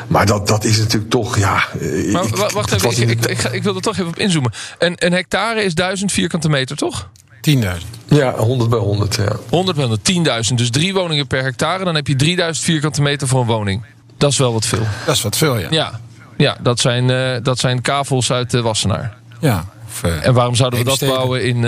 Maar 0.06 0.26
dat, 0.26 0.46
dat 0.46 0.64
is 0.64 0.78
natuurlijk 0.78 1.10
toch, 1.10 1.38
ja. 1.38 1.64
Maar, 2.12 2.25
ik, 2.25 2.37
wacht 2.37 2.72
even, 2.72 3.08
ik, 3.08 3.26
ik, 3.26 3.42
ik, 3.42 3.62
wil 3.62 3.75
er 3.75 3.82
toch 3.82 3.96
even 3.96 4.08
op 4.08 4.18
inzoomen. 4.18 4.52
Een, 4.78 4.94
een 4.96 5.12
hectare 5.12 5.62
is 5.62 5.75
1000 5.75 6.12
vierkante 6.12 6.49
meter, 6.49 6.76
toch? 6.76 7.08
10.000. 7.50 7.60
Ja, 8.08 8.37
100 8.37 8.70
bij 8.70 8.78
100, 8.78 9.14
ja. 9.14 9.37
100 9.49 9.76
bij 9.76 9.87
100, 9.87 10.49
10.000. 10.50 10.54
Dus 10.54 10.70
drie 10.70 10.94
woningen 10.94 11.26
per 11.26 11.42
hectare, 11.42 11.84
dan 11.84 11.94
heb 11.94 12.06
je 12.06 12.16
3000 12.16 12.64
vierkante 12.64 13.02
meter 13.02 13.28
voor 13.28 13.40
een 13.40 13.46
woning. 13.46 13.84
Dat 14.18 14.30
is 14.30 14.38
wel 14.38 14.52
wat 14.52 14.66
veel. 14.66 14.87
Dat 15.06 15.14
is 15.14 15.22
wat 15.22 15.37
veel, 15.37 15.58
ja. 15.58 15.66
Ja, 15.70 16.00
ja 16.40 16.56
dat, 16.61 16.80
zijn, 16.80 17.09
uh, 17.09 17.37
dat 17.42 17.59
zijn 17.59 17.80
kavels 17.80 18.32
uit 18.32 18.50
de 18.50 18.62
Wassenaar. 18.62 19.16
Ja. 19.40 19.64
Of, 19.87 20.02
uh, 20.04 20.26
en 20.26 20.35
waarom 20.35 20.54
zouden 20.54 20.78
we 20.78 20.85
dat 20.85 20.99
bouwen 20.99 21.44
in... 21.44 21.64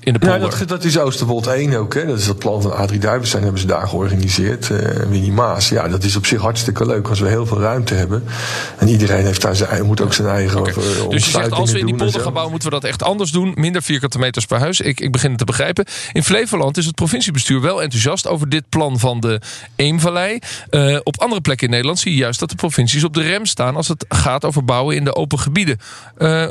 In 0.00 0.12
de 0.12 0.18
polder. 0.18 0.40
Ja, 0.40 0.56
dat, 0.58 0.68
dat 0.68 0.84
is 0.84 0.98
Oosterwold 0.98 1.46
1 1.46 1.74
ook. 1.74 1.94
Hè. 1.94 2.06
Dat 2.06 2.18
is 2.18 2.26
dat 2.26 2.38
plan 2.38 2.62
van 2.62 2.76
Adrie 2.76 3.00
Duivenstein 3.00 3.42
hebben 3.42 3.60
ze 3.60 3.66
daar 3.66 3.88
georganiseerd. 3.88 4.68
Uh, 4.68 4.78
Winnie 5.08 5.32
Maas. 5.32 5.68
Ja, 5.68 5.88
dat 5.88 6.04
is 6.04 6.16
op 6.16 6.26
zich 6.26 6.40
hartstikke 6.40 6.86
leuk 6.86 7.08
als 7.08 7.20
we 7.20 7.28
heel 7.28 7.46
veel 7.46 7.60
ruimte 7.60 7.94
hebben. 7.94 8.24
En 8.78 8.88
iedereen 8.88 9.24
heeft 9.24 9.42
daar 9.42 9.56
zijn, 9.56 9.86
moet 9.86 10.00
ook 10.00 10.12
zijn 10.12 10.28
eigen 10.28 10.60
okay. 10.60 10.74
uh, 10.74 11.08
Dus 11.08 11.24
je 11.24 11.30
zegt 11.30 11.50
als 11.50 11.72
we 11.72 11.78
in 11.78 11.86
die 11.86 11.94
polder 11.94 12.20
gaan 12.20 12.32
bouwen 12.32 12.50
moeten 12.50 12.70
we 12.70 12.80
dat 12.80 12.90
echt 12.90 13.02
anders 13.02 13.30
doen. 13.30 13.52
Minder 13.54 13.82
vierkante 13.82 14.18
meters 14.18 14.46
per 14.46 14.58
huis. 14.58 14.80
Ik, 14.80 15.00
ik 15.00 15.12
begin 15.12 15.30
het 15.30 15.38
te 15.38 15.44
begrijpen. 15.44 15.84
In 16.12 16.24
Flevoland 16.24 16.76
is 16.76 16.86
het 16.86 16.94
provinciebestuur 16.94 17.60
wel 17.60 17.82
enthousiast 17.82 18.26
over 18.26 18.48
dit 18.48 18.68
plan 18.68 18.98
van 18.98 19.20
de 19.20 19.40
Eemvallei. 19.76 20.38
Uh, 20.70 20.98
op 21.02 21.20
andere 21.20 21.40
plekken 21.40 21.66
in 21.66 21.72
Nederland 21.72 21.98
zie 21.98 22.12
je 22.12 22.18
juist 22.18 22.40
dat 22.40 22.50
de 22.50 22.54
provincies 22.56 23.04
op 23.04 23.14
de 23.14 23.22
rem 23.22 23.46
staan 23.46 23.76
als 23.76 23.88
het 23.88 24.04
gaat 24.08 24.44
over 24.44 24.64
bouwen 24.64 24.96
in 24.96 25.04
de 25.04 25.14
open 25.14 25.38
gebieden. 25.38 25.78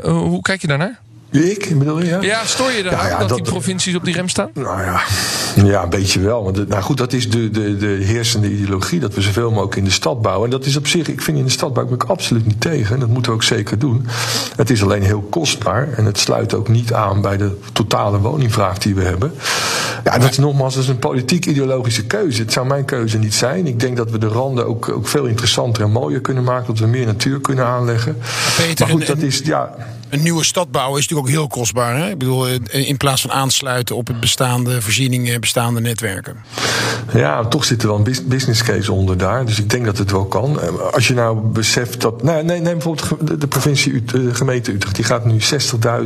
hoe 0.02 0.42
kijk 0.42 0.60
je 0.60 0.66
daarnaar? 0.66 1.00
Ik, 1.30 1.78
bedoel 1.78 2.00
je? 2.00 2.06
Ja, 2.06 2.22
ja 2.22 2.44
stoor 2.44 2.70
je 2.70 2.82
ja, 2.82 3.08
ja, 3.08 3.18
dat, 3.18 3.28
dat, 3.28 3.38
die 3.38 3.46
provincies 3.46 3.94
op 3.94 4.04
die 4.04 4.14
rem 4.14 4.28
staan? 4.28 4.50
Nou 4.54 4.82
ja, 4.82 5.02
ja 5.54 5.82
een 5.82 5.88
beetje 5.88 6.20
wel. 6.20 6.44
Want 6.44 6.68
nou 6.68 6.82
goed, 6.82 6.96
dat 6.96 7.12
is 7.12 7.30
de, 7.30 7.50
de, 7.50 7.76
de 7.76 7.86
heersende 7.86 8.50
ideologie. 8.50 9.00
Dat 9.00 9.14
we 9.14 9.20
zoveel 9.20 9.50
mogelijk 9.50 9.76
in 9.76 9.84
de 9.84 9.90
stad 9.90 10.22
bouwen. 10.22 10.44
En 10.44 10.50
dat 10.50 10.66
is 10.66 10.76
op 10.76 10.86
zich, 10.86 11.08
ik 11.08 11.22
vind 11.22 11.38
in 11.38 11.44
de 11.44 11.50
stad 11.50 11.74
bouw 11.74 11.92
ik 11.92 12.04
absoluut 12.04 12.46
niet 12.46 12.60
tegen. 12.60 12.94
En 12.94 13.00
dat 13.00 13.08
moeten 13.08 13.32
we 13.32 13.36
ook 13.36 13.42
zeker 13.42 13.78
doen. 13.78 14.06
Het 14.56 14.70
is 14.70 14.82
alleen 14.82 15.02
heel 15.02 15.26
kostbaar. 15.30 15.92
En 15.92 16.04
het 16.04 16.18
sluit 16.18 16.54
ook 16.54 16.68
niet 16.68 16.92
aan 16.92 17.20
bij 17.20 17.36
de 17.36 17.58
totale 17.72 18.18
woningvraag 18.18 18.78
die 18.78 18.94
we 18.94 19.02
hebben. 19.02 19.32
Ja, 20.04 20.18
dat 20.18 20.30
is 20.30 20.38
nogmaals 20.38 20.74
dat 20.74 20.82
is 20.82 20.88
een 20.88 20.98
politiek-ideologische 20.98 22.06
keuze. 22.06 22.42
Het 22.42 22.52
zou 22.52 22.66
mijn 22.66 22.84
keuze 22.84 23.18
niet 23.18 23.34
zijn. 23.34 23.66
Ik 23.66 23.80
denk 23.80 23.96
dat 23.96 24.10
we 24.10 24.18
de 24.18 24.28
randen 24.28 24.66
ook, 24.66 24.88
ook 24.88 25.08
veel 25.08 25.24
interessanter 25.24 25.82
en 25.82 25.90
mooier 25.90 26.20
kunnen 26.20 26.44
maken. 26.44 26.66
Dat 26.66 26.78
we 26.78 26.86
meer 26.86 27.06
natuur 27.06 27.40
kunnen 27.40 27.66
aanleggen. 27.66 28.16
Peter, 28.56 28.86
maar 28.86 28.96
goed, 28.96 29.06
dat 29.06 29.18
is, 29.18 29.40
ja 29.44 29.74
een 30.10 30.22
nieuwe 30.22 30.44
stad 30.44 30.70
bouwen 30.70 30.98
is 30.98 31.08
natuurlijk 31.08 31.28
ook 31.28 31.40
heel 31.40 31.60
kostbaar. 31.60 31.96
Hè? 31.96 32.10
Ik 32.10 32.18
bedoel, 32.18 32.46
in 32.70 32.96
plaats 32.96 33.20
van 33.20 33.32
aansluiten 33.32 33.96
op 33.96 34.06
het 34.06 34.20
bestaande 34.20 34.82
voorzieningen, 34.82 35.40
bestaande 35.40 35.80
netwerken. 35.80 36.36
Ja, 37.12 37.44
toch 37.44 37.64
zit 37.64 37.82
er 37.82 37.88
wel 37.88 37.96
een 37.96 38.16
business 38.24 38.62
case 38.62 38.92
onder 38.92 39.18
daar. 39.18 39.46
Dus 39.46 39.58
ik 39.58 39.70
denk 39.70 39.84
dat 39.84 39.98
het 39.98 40.10
wel 40.10 40.24
kan. 40.24 40.60
Eh, 40.60 40.68
als 40.92 41.08
je 41.08 41.14
nou 41.14 41.38
beseft 41.38 42.00
dat. 42.00 42.22
Nou, 42.22 42.44
nee, 42.44 42.60
neem 42.60 42.72
bijvoorbeeld 42.72 43.40
de 43.40 43.46
provincie, 43.46 44.04
de 44.04 44.34
gemeente 44.34 44.72
Utrecht. 44.72 44.94
Die 44.94 45.04
gaat 45.04 45.24
nu 45.24 45.38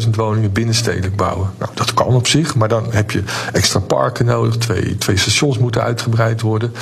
60.000 0.05 0.11
woningen 0.17 0.53
binnenstedelijk 0.53 1.17
bouwen. 1.17 1.51
Nou, 1.59 1.71
dat 1.75 1.95
kan 1.95 2.07
op 2.07 2.27
zich. 2.27 2.55
Maar 2.55 2.69
dan 2.69 2.87
heb 2.91 3.11
je 3.11 3.23
extra 3.53 3.81
parken 3.81 4.27
nodig. 4.27 4.57
Twee, 4.57 4.99
twee 4.99 5.17
stations 5.17 5.59
moeten 5.59 5.83
uitgebreid 5.83 6.41
worden. 6.41 6.73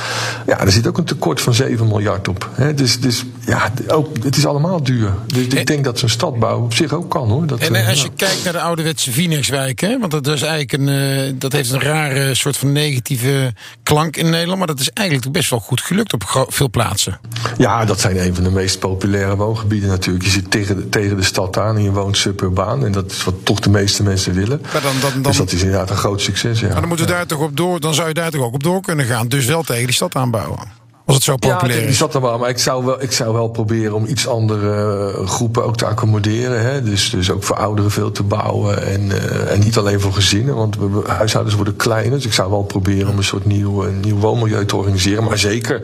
Ja, 0.46 0.60
er 0.60 0.72
zit 0.72 0.86
ook 0.86 0.98
een 0.98 1.04
tekort 1.04 1.40
van 1.40 1.54
7 1.54 1.86
miljard 1.86 2.28
op. 2.28 2.48
Hè? 2.52 2.74
Dus, 2.74 3.00
dus 3.00 3.24
ja, 3.46 3.72
ook, 3.86 4.16
het 4.22 4.36
is 4.36 4.46
allemaal 4.46 4.82
duur. 4.82 5.12
Dus 5.26 5.46
ik 5.46 5.66
denk 5.66 5.84
dat 5.84 5.98
zo'n 5.98 6.08
stadbouw 6.08 6.62
op 6.62 6.74
zich 6.74 6.92
ook 6.92 7.10
kan 7.10 7.28
hoor. 7.28 7.46
Dat, 7.46 7.58
en 7.58 7.74
eh, 7.74 7.88
als 7.88 8.02
je 8.02 8.10
kijkt 8.16 8.44
naar 8.44 8.52
de 8.52 8.60
ouderwetse 8.60 9.12
Phoenixwijk, 9.12 9.80
hè, 9.80 9.98
want 9.98 10.10
dat, 10.10 10.26
is 10.26 10.42
eigenlijk 10.42 10.72
een, 10.72 10.88
uh, 11.28 11.32
dat 11.34 11.52
heeft 11.52 11.70
een 11.70 11.80
rare 11.80 12.34
soort 12.34 12.56
van 12.56 12.72
negatieve 12.72 13.54
klank 13.82 14.16
in 14.16 14.30
Nederland, 14.30 14.58
maar 14.58 14.66
dat 14.66 14.80
is 14.80 14.90
eigenlijk 14.90 15.32
best 15.32 15.50
wel 15.50 15.60
goed 15.60 15.80
gelukt 15.80 16.12
op 16.12 16.46
veel 16.48 16.70
plaatsen. 16.70 17.20
Ja, 17.58 17.84
dat 17.84 18.00
zijn 18.00 18.24
een 18.24 18.34
van 18.34 18.44
de 18.44 18.50
meest 18.50 18.78
populaire 18.78 19.36
woongebieden 19.36 19.88
natuurlijk. 19.88 20.24
Je 20.24 20.30
zit 20.30 20.50
tegen 20.50 20.76
de, 20.76 20.88
tegen 20.88 21.16
de 21.16 21.22
stad 21.22 21.58
aan 21.58 21.76
en 21.76 21.82
je 21.82 21.92
woont 21.92 22.16
suburbaan 22.16 22.84
en 22.84 22.92
dat 22.92 23.10
is 23.10 23.24
wat 23.24 23.34
toch 23.42 23.60
de 23.60 23.70
meeste 23.70 24.02
mensen 24.02 24.34
willen. 24.34 24.60
Maar 24.72 24.82
dan, 24.82 24.92
dan, 25.00 25.12
dan, 25.12 25.22
dus 25.22 25.36
dat 25.36 25.52
is 25.52 25.62
inderdaad 25.62 25.90
een 25.90 25.96
groot 25.96 26.20
succes. 26.20 26.60
Ja. 26.60 26.66
Maar 26.68 26.80
dan 26.80 26.88
moeten 26.88 27.06
we 27.06 27.12
daar 27.12 27.26
toch 27.26 27.40
op 27.40 27.56
door, 27.56 27.80
dan 27.80 27.94
zou 27.94 28.08
je 28.08 28.14
daar 28.14 28.30
toch 28.30 28.42
ook 28.42 28.54
op 28.54 28.62
door 28.62 28.80
kunnen 28.80 29.06
gaan. 29.06 29.28
Dus 29.28 29.44
wel 29.44 29.62
tegen 29.62 29.84
die 29.84 29.94
stad 29.94 30.14
aanbouwen. 30.14 30.81
Als 31.06 31.14
het 31.14 31.24
zo 31.24 31.36
populair 31.36 31.80
ja, 31.82 31.86
is. 31.86 31.96
zat 31.96 32.14
er 32.14 32.20
wel. 32.20 32.38
Maar 32.38 32.48
ik 32.48 32.58
zou 32.58 32.84
wel, 32.84 33.02
ik 33.02 33.12
zou 33.12 33.32
wel 33.32 33.48
proberen 33.48 33.94
om 33.94 34.06
iets 34.06 34.26
andere 34.28 35.12
eh, 35.12 35.26
groepen 35.26 35.64
ook 35.64 35.76
te 35.76 35.86
accommoderen. 35.86 36.62
Hè. 36.62 36.82
Dus, 36.82 37.10
dus 37.10 37.30
ook 37.30 37.42
voor 37.42 37.56
ouderen 37.56 37.90
veel 37.90 38.12
te 38.12 38.22
bouwen. 38.22 38.86
En, 38.86 39.00
uh, 39.00 39.52
en 39.52 39.60
niet 39.60 39.76
alleen 39.76 40.00
voor 40.00 40.12
gezinnen. 40.12 40.54
Want 40.54 40.76
we, 40.76 41.02
huishoudens 41.06 41.56
worden 41.56 41.76
kleiner. 41.76 42.12
Dus 42.12 42.26
ik 42.26 42.32
zou 42.32 42.50
wel 42.50 42.62
proberen 42.62 43.08
om 43.08 43.16
een 43.16 43.24
soort 43.24 43.44
nieuw, 43.44 43.82
nieuw 43.82 44.18
woonmilieu 44.18 44.66
te 44.66 44.76
organiseren. 44.76 45.24
Maar 45.24 45.38
zeker 45.38 45.80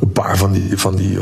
een 0.00 0.12
paar 0.12 0.36
van 0.36 0.52
die, 0.52 0.78
van 0.78 0.94
die 0.94 1.18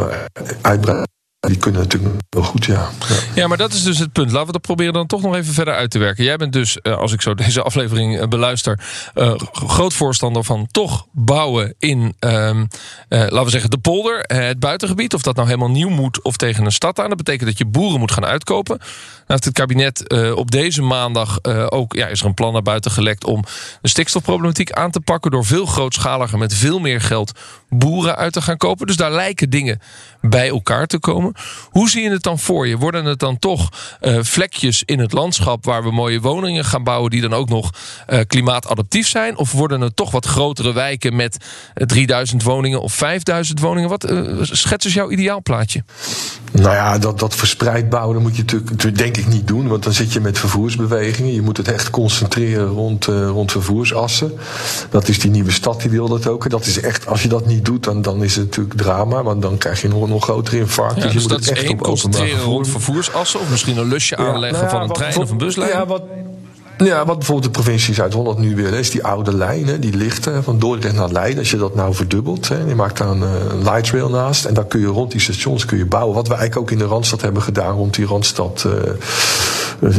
uitbreidingen 0.60 1.17
die 1.40 1.56
kunnen 1.56 1.80
natuurlijk 1.80 2.14
wel 2.28 2.42
goed, 2.42 2.64
ja. 2.64 2.88
ja. 3.34 3.46
maar 3.46 3.56
dat 3.56 3.72
is 3.72 3.82
dus 3.82 3.98
het 3.98 4.12
punt. 4.12 4.30
Laten 4.30 4.46
we 4.46 4.52
dat 4.52 4.60
proberen 4.60 4.92
dan 4.92 5.06
toch 5.06 5.22
nog 5.22 5.34
even 5.34 5.54
verder 5.54 5.74
uit 5.74 5.90
te 5.90 5.98
werken. 5.98 6.24
Jij 6.24 6.36
bent 6.36 6.52
dus, 6.52 6.80
eh, 6.80 6.96
als 6.96 7.12
ik 7.12 7.22
zo 7.22 7.34
deze 7.34 7.62
aflevering 7.62 8.18
eh, 8.18 8.28
beluister, 8.28 8.80
uh, 9.14 9.34
groot 9.52 9.94
voorstander 9.94 10.44
van 10.44 10.66
toch 10.70 11.06
bouwen 11.12 11.74
in, 11.78 12.16
uh, 12.20 12.62
laten 13.08 13.44
we 13.44 13.50
zeggen, 13.50 13.70
de 13.70 13.78
polder, 13.78 14.24
het 14.26 14.58
buitengebied. 14.58 15.14
Of 15.14 15.22
dat 15.22 15.34
nou 15.34 15.46
helemaal 15.48 15.70
nieuw 15.70 15.88
moet 15.88 16.22
of 16.22 16.36
tegen 16.36 16.64
een 16.64 16.72
stad 16.72 16.98
aan. 16.98 17.08
Dat 17.08 17.16
betekent 17.16 17.48
dat 17.48 17.58
je 17.58 17.66
boeren 17.66 18.00
moet 18.00 18.12
gaan 18.12 18.26
uitkopen. 18.26 18.78
Heeft 19.28 19.44
het 19.44 19.54
kabinet 19.54 20.14
op 20.34 20.50
deze 20.50 20.82
maandag 20.82 21.44
ook, 21.70 21.94
ja, 21.94 22.06
is 22.06 22.20
er 22.20 22.26
een 22.26 22.34
plan 22.34 22.52
naar 22.52 22.62
buiten 22.62 22.90
gelekt 22.90 23.24
om 23.24 23.44
de 23.82 23.88
stikstofproblematiek 23.88 24.72
aan 24.72 24.90
te 24.90 25.00
pakken. 25.00 25.30
Door 25.30 25.44
veel 25.44 25.66
grootschaliger 25.66 26.38
met 26.38 26.54
veel 26.54 26.78
meer 26.78 27.00
geld 27.00 27.32
boeren 27.68 28.16
uit 28.16 28.32
te 28.32 28.42
gaan 28.42 28.56
kopen. 28.56 28.86
Dus 28.86 28.96
daar 28.96 29.12
lijken 29.12 29.50
dingen 29.50 29.80
bij 30.20 30.48
elkaar 30.48 30.86
te 30.86 30.98
komen. 30.98 31.32
Hoe 31.70 31.90
zie 31.90 32.02
je 32.02 32.10
het 32.10 32.22
dan 32.22 32.38
voor 32.38 32.66
je? 32.66 32.76
Worden 32.76 33.04
het 33.04 33.18
dan 33.18 33.38
toch 33.38 33.68
uh, 34.00 34.18
vlekjes 34.22 34.82
in 34.84 34.98
het 34.98 35.12
landschap 35.12 35.64
waar 35.64 35.82
we 35.82 35.90
mooie 35.90 36.20
woningen 36.20 36.64
gaan 36.64 36.84
bouwen 36.84 37.10
die 37.10 37.20
dan 37.20 37.34
ook 37.34 37.48
nog 37.48 37.70
klimaatadaptief 38.26 39.08
zijn? 39.08 39.36
Of 39.36 39.52
worden 39.52 39.80
het 39.80 39.96
toch 39.96 40.10
wat 40.10 40.26
grotere 40.26 40.72
wijken 40.72 41.16
met 41.16 41.36
3000 41.74 42.42
woningen 42.42 42.80
of 42.80 42.92
5000 42.92 43.60
woningen? 43.60 43.88
Wat 43.88 44.06
schets 44.40 44.84
eens 44.84 44.94
jouw 44.94 45.10
ideaalplaatje? 45.10 45.84
Nou 46.52 46.74
ja, 46.74 46.98
dat, 46.98 47.18
dat 47.18 47.34
verspreid 47.34 47.90
bouwen 47.90 48.14
dat 48.14 48.22
moet 48.22 48.36
je 48.36 48.44
natuurlijk 48.44 48.98
denk 48.98 49.16
ik 49.16 49.26
niet 49.26 49.46
doen, 49.46 49.68
want 49.68 49.82
dan 49.82 49.92
zit 49.92 50.12
je 50.12 50.20
met 50.20 50.38
vervoersbewegingen. 50.38 51.32
Je 51.32 51.42
moet 51.42 51.56
het 51.56 51.68
echt 51.68 51.90
concentreren 51.90 52.66
rond, 52.66 53.04
rond 53.04 53.52
vervoersassen. 53.52 54.32
Dat 54.90 55.08
is 55.08 55.18
die 55.18 55.30
nieuwe 55.30 55.50
stad 55.50 55.80
die 55.80 55.90
wil 55.90 56.08
dat 56.08 56.26
ook. 56.26 56.50
Dat 56.50 56.66
is 56.66 56.80
echt, 56.80 57.06
als 57.06 57.22
je 57.22 57.28
dat 57.28 57.46
niet 57.46 57.64
doet, 57.64 57.84
dan, 57.84 58.02
dan 58.02 58.22
is 58.22 58.36
het 58.36 58.44
natuurlijk 58.44 58.76
drama, 58.76 59.22
want 59.22 59.42
dan 59.42 59.58
krijg 59.58 59.82
je 59.82 59.88
nog, 59.88 60.08
nog 60.08 60.22
grotere 60.24 60.58
infarct. 60.58 60.96
Ja, 60.96 61.02
dus 61.02 61.12
je 61.12 61.18
dus 61.18 61.28
moet 61.28 61.38
het 61.38 61.50
echt 61.50 61.62
één, 61.62 61.72
op 61.72 61.82
concentreren 61.82 62.40
rond 62.40 62.68
vervoersassen 62.68 63.40
of 63.40 63.50
misschien 63.50 63.76
een 63.76 63.88
lusje 63.88 64.16
aanleggen 64.16 64.58
nou 64.58 64.64
ja, 64.64 64.70
van 64.70 64.80
een 64.80 64.88
wat 64.88 64.96
trein 64.96 65.16
of 65.16 65.30
een 65.30 65.38
buslijn? 65.38 65.70
Ja, 65.70 65.86
wat, 65.86 66.02
ja, 66.86 67.04
wat 67.04 67.16
bijvoorbeeld 67.16 67.54
de 67.54 67.62
provincie 67.62 67.94
Zuid-Holland 67.94 68.38
nu 68.38 68.56
weer 68.56 68.74
is, 68.74 68.90
die 68.90 69.04
oude 69.04 69.36
lijnen, 69.36 69.80
die 69.80 69.96
lichten 69.96 70.44
van 70.44 70.58
Dordrecht 70.58 70.94
naar 70.94 71.10
Leiden. 71.10 71.38
Als 71.38 71.50
je 71.50 71.56
dat 71.56 71.74
nou 71.74 71.94
verdubbelt, 71.94 72.48
hè, 72.48 72.58
je 72.58 72.74
maakt 72.74 72.98
daar 72.98 73.08
een, 73.08 73.22
eh, 73.22 73.28
een 73.50 73.62
light 73.62 73.90
rail 73.90 74.10
naast. 74.10 74.44
En 74.44 74.54
dan 74.54 74.68
kun 74.68 74.80
je 74.80 74.86
rond 74.86 75.10
die 75.10 75.20
stations 75.20 75.64
kun 75.64 75.78
je 75.78 75.86
bouwen. 75.86 76.14
Wat 76.14 76.28
we 76.28 76.34
eigenlijk 76.34 76.62
ook 76.62 76.78
in 76.78 76.86
de 76.86 76.92
Randstad 76.92 77.20
hebben 77.20 77.42
gedaan, 77.42 77.76
rond 77.76 77.94
die 77.94 78.06
Randstad, 78.06 78.64
uh, 78.66 78.72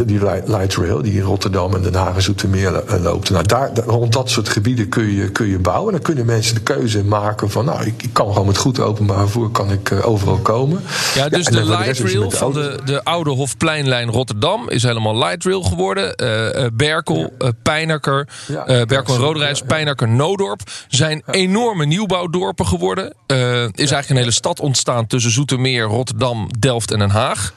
die 0.06 0.20
light 0.46 0.76
rail, 0.76 1.02
die 1.02 1.14
in 1.14 1.22
Rotterdam 1.22 1.76
en 1.76 1.82
Den 1.82 1.96
Haag 1.96 2.16
en 2.16 2.22
Zoetermeer 2.22 2.84
loopt. 3.02 3.30
Nou, 3.30 3.46
daar, 3.46 3.72
rond 3.86 4.14
dat 4.14 4.30
soort 4.30 4.50
gebieden 4.50 4.90
kun 4.90 5.12
je, 5.16 5.30
kun 5.30 5.48
je 5.48 5.60
bouwen. 5.60 5.88
En 5.88 5.94
dan 5.94 6.02
kunnen 6.02 6.26
mensen 6.26 6.56
de 6.56 6.62
keuze 6.62 7.04
maken 7.04 7.50
van, 7.50 7.66
nou, 7.66 7.86
ik, 7.86 8.04
ik 8.04 8.14
kan 8.14 8.28
gewoon 8.28 8.48
met 8.48 8.58
goed 8.58 8.80
openbaar 8.80 9.20
vervoer 9.20 9.50
kan 9.50 9.72
ik 9.72 9.90
uh, 9.90 10.08
overal 10.08 10.38
komen. 10.38 10.82
Ja, 11.16 11.30
dus 11.30 11.46
de 11.46 11.66
light 11.66 12.00
rail 12.00 12.22
met 12.22 12.38
van 12.38 12.54
de, 12.54 12.80
de 12.86 13.04
oude 13.04 13.30
Hofpleinlijn 13.30 14.12
Rotterdam 14.12 14.70
is 14.70 14.84
helemaal 14.84 15.18
light 15.18 15.44
rail 15.44 15.62
geworden. 15.62 16.16
Eh, 16.16 16.66
eh, 16.66 16.69
Berkel, 16.74 17.34
eh, 17.38 17.50
Pijnakker, 17.64 18.28
Ja, 18.48 18.66
eh, 18.66 18.86
Berkel 18.86 19.14
en 19.14 19.20
Roderijs, 19.20 19.60
ja. 19.60 19.66
Pijnakker, 19.66 20.10
Noodorp 20.10 20.62
zijn 20.88 21.24
enorme 21.32 21.86
nieuwbouwdorpen 21.86 22.66
geworden. 22.66 23.14
Eh, 23.28 23.38
is 23.64 23.70
eigenlijk 23.76 24.10
een 24.10 24.16
hele 24.16 24.32
stad 24.32 24.60
ontstaan 24.60 25.08
tussen 25.08 25.32
Zoetermeer, 25.32 25.84
Rotterdam, 25.84 26.50
Delft 26.60 26.92
en 26.92 27.00
Den 27.00 27.10
Haag. 27.10 27.54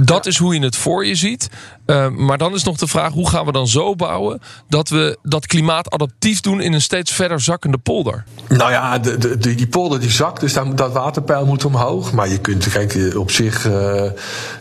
Dat 0.00 0.26
is 0.26 0.36
hoe 0.36 0.54
je 0.54 0.60
het 0.60 0.76
voor 0.76 1.06
je 1.06 1.14
ziet. 1.14 1.50
Uh, 1.86 2.08
maar 2.08 2.38
dan 2.38 2.54
is 2.54 2.64
nog 2.64 2.76
de 2.76 2.86
vraag: 2.86 3.12
hoe 3.12 3.28
gaan 3.28 3.46
we 3.46 3.52
dan 3.52 3.68
zo 3.68 3.94
bouwen 3.94 4.40
dat 4.68 4.88
we 4.88 5.18
dat 5.22 5.46
klimaatadaptief 5.46 6.40
doen 6.40 6.60
in 6.60 6.72
een 6.72 6.80
steeds 6.80 7.12
verder 7.12 7.40
zakkende 7.40 7.78
polder? 7.78 8.24
Nou 8.48 8.70
ja, 8.70 8.98
de, 8.98 9.18
de, 9.18 9.54
die, 9.54 9.66
polder 9.66 10.00
die 10.00 10.10
zakt, 10.10 10.40
dus 10.40 10.52
daar, 10.52 10.74
dat 10.74 10.92
waterpeil 10.92 11.46
moet 11.46 11.64
omhoog. 11.64 12.12
Maar 12.12 12.28
je 12.28 12.38
kunt, 12.38 12.68
kijk, 12.68 13.12
op 13.16 13.30
zich. 13.30 13.66
Uh, 13.66 13.72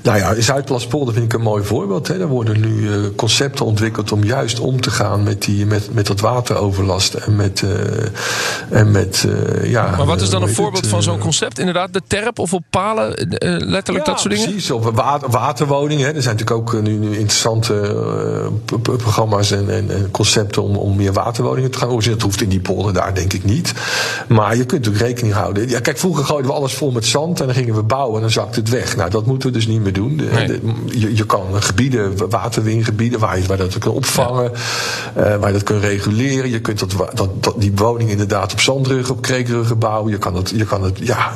nou 0.02 0.18
ja, 0.18 0.42
Zuidplaspolder 0.42 1.14
vind 1.14 1.26
ik 1.26 1.34
een 1.34 1.42
mooi 1.42 1.64
voorbeeld. 1.64 2.08
Hè. 2.08 2.20
Er 2.20 2.28
worden 2.28 2.60
nu 2.60 3.10
concepten 3.16 3.66
ontwikkeld 3.66 4.12
om 4.12 4.24
juist 4.24 4.60
om 4.60 4.82
te 4.82 4.92
gaan 4.92 5.24
met, 5.24 5.42
die, 5.42 5.66
met, 5.66 5.94
met 5.94 6.08
dat 6.08 6.20
wateroverlast 6.20 7.14
en 7.14 7.36
met. 7.36 7.64
En 8.72 8.92
met 8.92 9.28
ja, 9.64 9.96
maar 9.98 10.06
wat 10.06 10.22
is 10.22 10.30
dan 10.30 10.40
hoe 10.40 10.50
een 10.50 10.56
voorbeeld 10.56 10.84
het, 10.84 10.92
van 10.92 11.04
zo'n 11.04 11.20
concept? 11.20 11.60
Inderdaad, 11.60 11.94
de 11.94 12.02
terp 12.08 12.40
of 12.40 12.54
op 12.54 12.64
palen, 12.70 13.10
letterlijk 13.68 14.06
ja, 14.06 14.12
dat 14.12 14.20
soort 14.20 14.34
dingen? 14.34 14.50
Precies, 14.50 14.70
water, 14.94 15.30
waterwoningen. 15.30 16.06
Hè. 16.06 16.14
Er 16.14 16.22
zijn 16.22 16.36
natuurlijk 16.36 16.74
ook 16.74 16.82
nu, 16.82 16.94
nu 16.98 17.18
interessante 17.18 17.96
programma's 18.82 19.52
en, 19.52 19.70
en, 19.70 19.90
en, 19.90 20.12
concepten 20.12 20.64
om, 20.64 20.76
om 20.76 20.96
meer 20.96 21.14
waterwoningen 21.14 21.72
te 21.72 21.78
gaan 21.78 21.88
organiseren. 21.88 22.20
Dat 22.20 22.28
hoeft 22.28 22.42
in 22.42 22.50
die 22.50 22.60
polder 22.60 22.94
daar 22.94 23.14
denk 23.14 23.34
ik 23.34 23.44
niet. 23.44 23.74
Maar 24.28 24.56
je 24.56 24.66
kunt 24.66 24.86
natuurlijk 24.86 25.06
rekening 25.06 25.34
houden. 25.34 25.70
Ja, 25.70 25.80
kijk, 25.80 25.98
vroeger 25.98 26.26
gooiden 26.26 26.52
we 26.52 26.58
alles 26.58 26.74
vol 26.74 26.92
met 26.92 27.06
zand 27.06 27.40
en 27.40 27.46
dan 27.46 27.56
gingen 27.56 27.76
we 27.76 27.84
bouwen 27.84 28.16
en 28.16 28.22
dan 28.22 28.32
zakte 28.32 28.60
het 28.60 28.70
weg. 28.70 28.96
Nou, 28.96 29.10
dat 29.10 29.26
moeten 29.26 29.50
we 29.50 29.56
dus 29.56 29.68
niet 29.68 29.82
meer 29.82 29.94
doen. 29.94 30.18
De, 30.18 30.30
Nee. 30.32 30.48
de, 30.48 30.60
je, 31.00 31.16
je 31.16 31.26
kan 31.26 31.64
gebieden, 31.64 32.30
waterwingebieden, 32.30 33.20
waar 33.20 33.40
je, 33.40 33.46
waar 33.46 33.58
dat 33.58 33.78
kan 33.78 33.92
opvangen, 33.92 34.52
ja. 35.16 35.34
uh, 35.34 35.40
waar 35.40 35.48
je 35.48 35.54
dat 35.54 35.64
kunt 35.64 35.84
reguleren. 35.84 36.50
Je 36.50 36.60
kunt 36.60 36.80
dat, 36.80 36.94
dat, 37.14 37.44
dat, 37.44 37.56
die 37.58 37.72
woningen 37.76 38.12
inderdaad 38.12 38.52
op 38.52 38.60
zandruggen, 38.62 39.16
op 39.16 39.22
kreekruggen 39.22 39.78
bouwen. 39.78 40.12
Je 40.12 40.18
kan 40.18 40.36
het, 40.36 40.50
je 40.56 40.66
kan 40.66 40.84
het, 40.84 40.98
ja, 41.04 41.32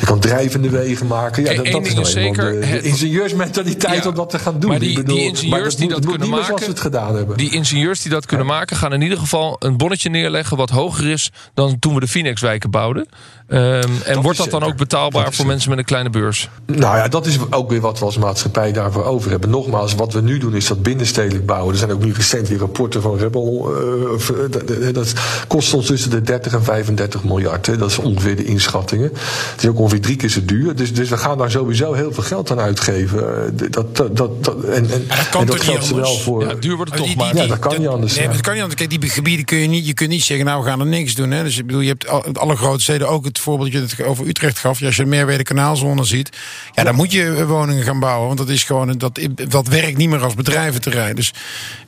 je 0.00 0.06
kan 0.06 0.18
drijvende 0.20 0.70
wegen 0.70 1.06
maken. 1.06 1.42
Ja, 1.42 1.54
dat, 1.54 1.66
dat 1.72 1.86
is 1.86 1.94
nou 1.94 2.06
zeker, 2.06 2.60
de, 2.60 2.82
ingenieursmentaliteit 2.82 4.02
Ja. 4.02 4.08
om 4.08 4.14
dat 4.14 4.30
te 4.30 4.38
gaan 4.38 4.60
doen. 4.60 4.70
Maar 4.70 4.78
die- 4.78 4.94
bedoel, 4.94 5.16
die 5.16 5.24
ingenieurs 5.24 5.50
maar 5.62 5.70
dat 5.70 5.78
die 5.78 5.88
dat 5.88 5.98
moet 6.04 6.10
kunnen 6.10 6.28
maken, 6.28 6.66
het 6.66 6.80
gedaan 6.80 7.16
hebben. 7.16 7.36
Die 7.36 7.50
ingenieurs 7.52 8.00
die 8.02 8.10
dat 8.10 8.26
kunnen 8.26 8.46
maken, 8.46 8.76
gaan 8.76 8.92
in 8.92 9.02
ieder 9.02 9.18
geval 9.18 9.56
een 9.58 9.76
bonnetje 9.76 10.10
neerleggen 10.10 10.56
wat 10.56 10.70
hoger 10.70 11.06
is 11.10 11.30
dan 11.54 11.78
toen 11.78 11.94
we 11.94 12.00
de 12.00 12.08
Phoenix-wijken 12.08 12.70
bouwden. 12.70 13.08
Ehm, 13.48 13.82
en 14.04 14.20
wordt 14.22 14.38
dat 14.38 14.50
dan 14.50 14.62
ook 14.62 14.76
betaalbaar 14.76 15.32
voor 15.32 15.46
mensen 15.46 15.70
met 15.70 15.78
een 15.78 15.84
kleine 15.84 16.10
beurs? 16.10 16.48
Nou 16.66 16.96
ja, 16.96 17.08
dat 17.08 17.26
is 17.26 17.38
ook 17.50 17.70
weer 17.70 17.80
wat 17.80 17.98
we 17.98 18.04
als 18.04 18.18
maatschappij 18.18 18.72
daarvoor 18.72 19.04
over 19.04 19.30
hebben. 19.30 19.50
Nogmaals, 19.50 19.94
wat 19.94 20.12
we 20.12 20.20
nu 20.20 20.38
doen 20.38 20.54
is 20.54 20.66
dat 20.66 20.82
binnenstedelijk 20.82 21.46
bouwen. 21.46 21.72
Er 21.72 21.78
zijn 21.78 21.90
ook 21.92 22.04
nu 22.04 22.12
recent 22.12 22.48
weer 22.48 22.58
rapporten 22.58 23.02
van 23.02 23.16
Rebel. 23.16 23.70
eh, 23.74 24.50
dat- 24.50 24.94
dat 24.94 25.12
kost 25.48 25.74
ons 25.74 25.86
tussen 25.86 26.10
de 26.10 26.20
30 26.22 26.37
en 26.46 26.64
35 26.64 27.24
miljard. 27.24 27.66
Hè. 27.66 27.76
Dat 27.76 27.90
is 27.90 27.98
ongeveer 27.98 28.36
de 28.36 28.44
inschattingen. 28.44 29.10
Het 29.52 29.62
is 29.62 29.68
ook 29.68 29.78
ongeveer 29.78 30.00
drie 30.00 30.16
keer 30.16 30.28
zo 30.28 30.44
duur. 30.44 30.76
Dus, 30.76 30.94
dus 30.94 31.08
we 31.08 31.16
gaan 31.16 31.38
daar 31.38 31.50
sowieso 31.50 31.92
heel 31.92 32.12
veel 32.12 32.22
geld 32.22 32.50
aan 32.50 32.60
uitgeven. 32.60 33.52
Dat, 33.70 33.96
dat, 33.96 34.16
dat, 34.16 34.30
en, 34.64 34.74
en, 34.74 35.06
dat 35.08 35.28
kan 35.30 35.40
en 35.40 35.46
dat 35.46 36.20
voor. 36.20 36.46
Ja, 36.46 36.54
duur 36.54 36.76
wordt 36.76 36.90
het 36.90 37.00
toch 37.00 37.14
maar. 37.14 37.36
Ja, 37.36 37.46
dat 37.46 37.58
kan 37.58 37.78
niet 37.78 37.88
anders, 37.88 38.16
Nee, 38.16 38.28
dat 38.28 38.40
kan 38.40 38.52
niet 38.52 38.62
anders. 38.62 38.80
Kijk, 38.80 39.00
die 39.00 39.10
gebieden 39.10 39.44
kun 39.44 39.58
je 39.58 39.68
niet, 39.68 39.86
je 39.86 39.94
kunt 39.94 40.10
niet 40.10 40.22
zeggen, 40.24 40.46
nou 40.46 40.62
we 40.62 40.68
gaan 40.68 40.80
er 40.80 40.86
niks 40.86 41.14
doen. 41.14 41.30
Hè. 41.30 41.42
Dus 41.42 41.58
ik 41.58 41.66
bedoel, 41.66 41.80
je 41.80 41.88
hebt 41.88 42.08
al, 42.08 42.24
alle 42.32 42.56
grote 42.56 42.82
steden, 42.82 43.08
ook 43.08 43.24
het 43.24 43.38
voorbeeld 43.38 43.72
dat 43.72 43.90
je 43.96 44.04
over 44.04 44.26
Utrecht 44.26 44.58
gaf. 44.58 44.82
Als 44.82 44.96
je 44.96 45.02
de 45.02 45.08
Meerwede 45.08 45.42
kanaalzone 45.42 46.04
ziet, 46.04 46.36
ja, 46.74 46.84
dan 46.84 46.94
moet 46.94 47.12
je 47.12 47.46
woningen 47.46 47.84
gaan 47.84 48.00
bouwen. 48.00 48.26
Want 48.26 48.38
dat 48.38 48.48
is 48.48 48.64
gewoon, 48.64 48.98
dat, 48.98 49.20
dat 49.48 49.68
werkt 49.68 49.96
niet 49.96 50.08
meer 50.08 50.22
als 50.22 50.34
bedrijventerrein. 50.34 51.14
Dus 51.14 51.32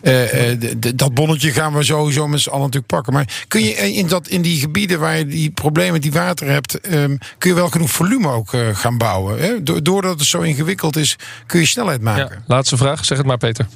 d- 0.02 0.82
d- 0.82 0.98
dat 0.98 1.14
bonnetje 1.14 1.50
gaan 1.52 1.74
we 1.74 1.82
sowieso 1.82 2.28
met 2.28 2.40
z'n 2.40 2.48
allen 2.48 2.60
natuurlijk 2.60 2.92
pakken. 2.92 3.12
Maar 3.12 3.44
kun 3.48 3.62
je 3.64 3.74
in, 3.74 4.06
dat, 4.06 4.28
in 4.28 4.39
die 4.42 4.60
gebieden 4.60 4.98
waar 5.00 5.18
je 5.18 5.26
die 5.26 5.50
problemen 5.50 5.92
met 5.92 6.02
die 6.02 6.12
water 6.12 6.48
hebt, 6.48 6.80
ehm, 6.80 7.16
kun 7.38 7.50
je 7.50 7.56
wel 7.56 7.68
genoeg 7.68 7.90
volume 7.90 8.28
ook 8.28 8.52
eh, 8.52 8.60
gaan 8.72 8.98
bouwen. 8.98 9.38
Hè? 9.42 9.62
Do- 9.62 9.82
Doordat 9.82 10.18
het 10.18 10.28
zo 10.28 10.40
ingewikkeld 10.40 10.96
is, 10.96 11.16
kun 11.46 11.60
je 11.60 11.66
snelheid 11.66 12.00
maken. 12.02 12.28
Ja, 12.36 12.42
laatste 12.46 12.76
vraag, 12.76 13.04
zeg 13.04 13.18
het 13.18 13.26
maar 13.26 13.38
Peter. 13.38 13.66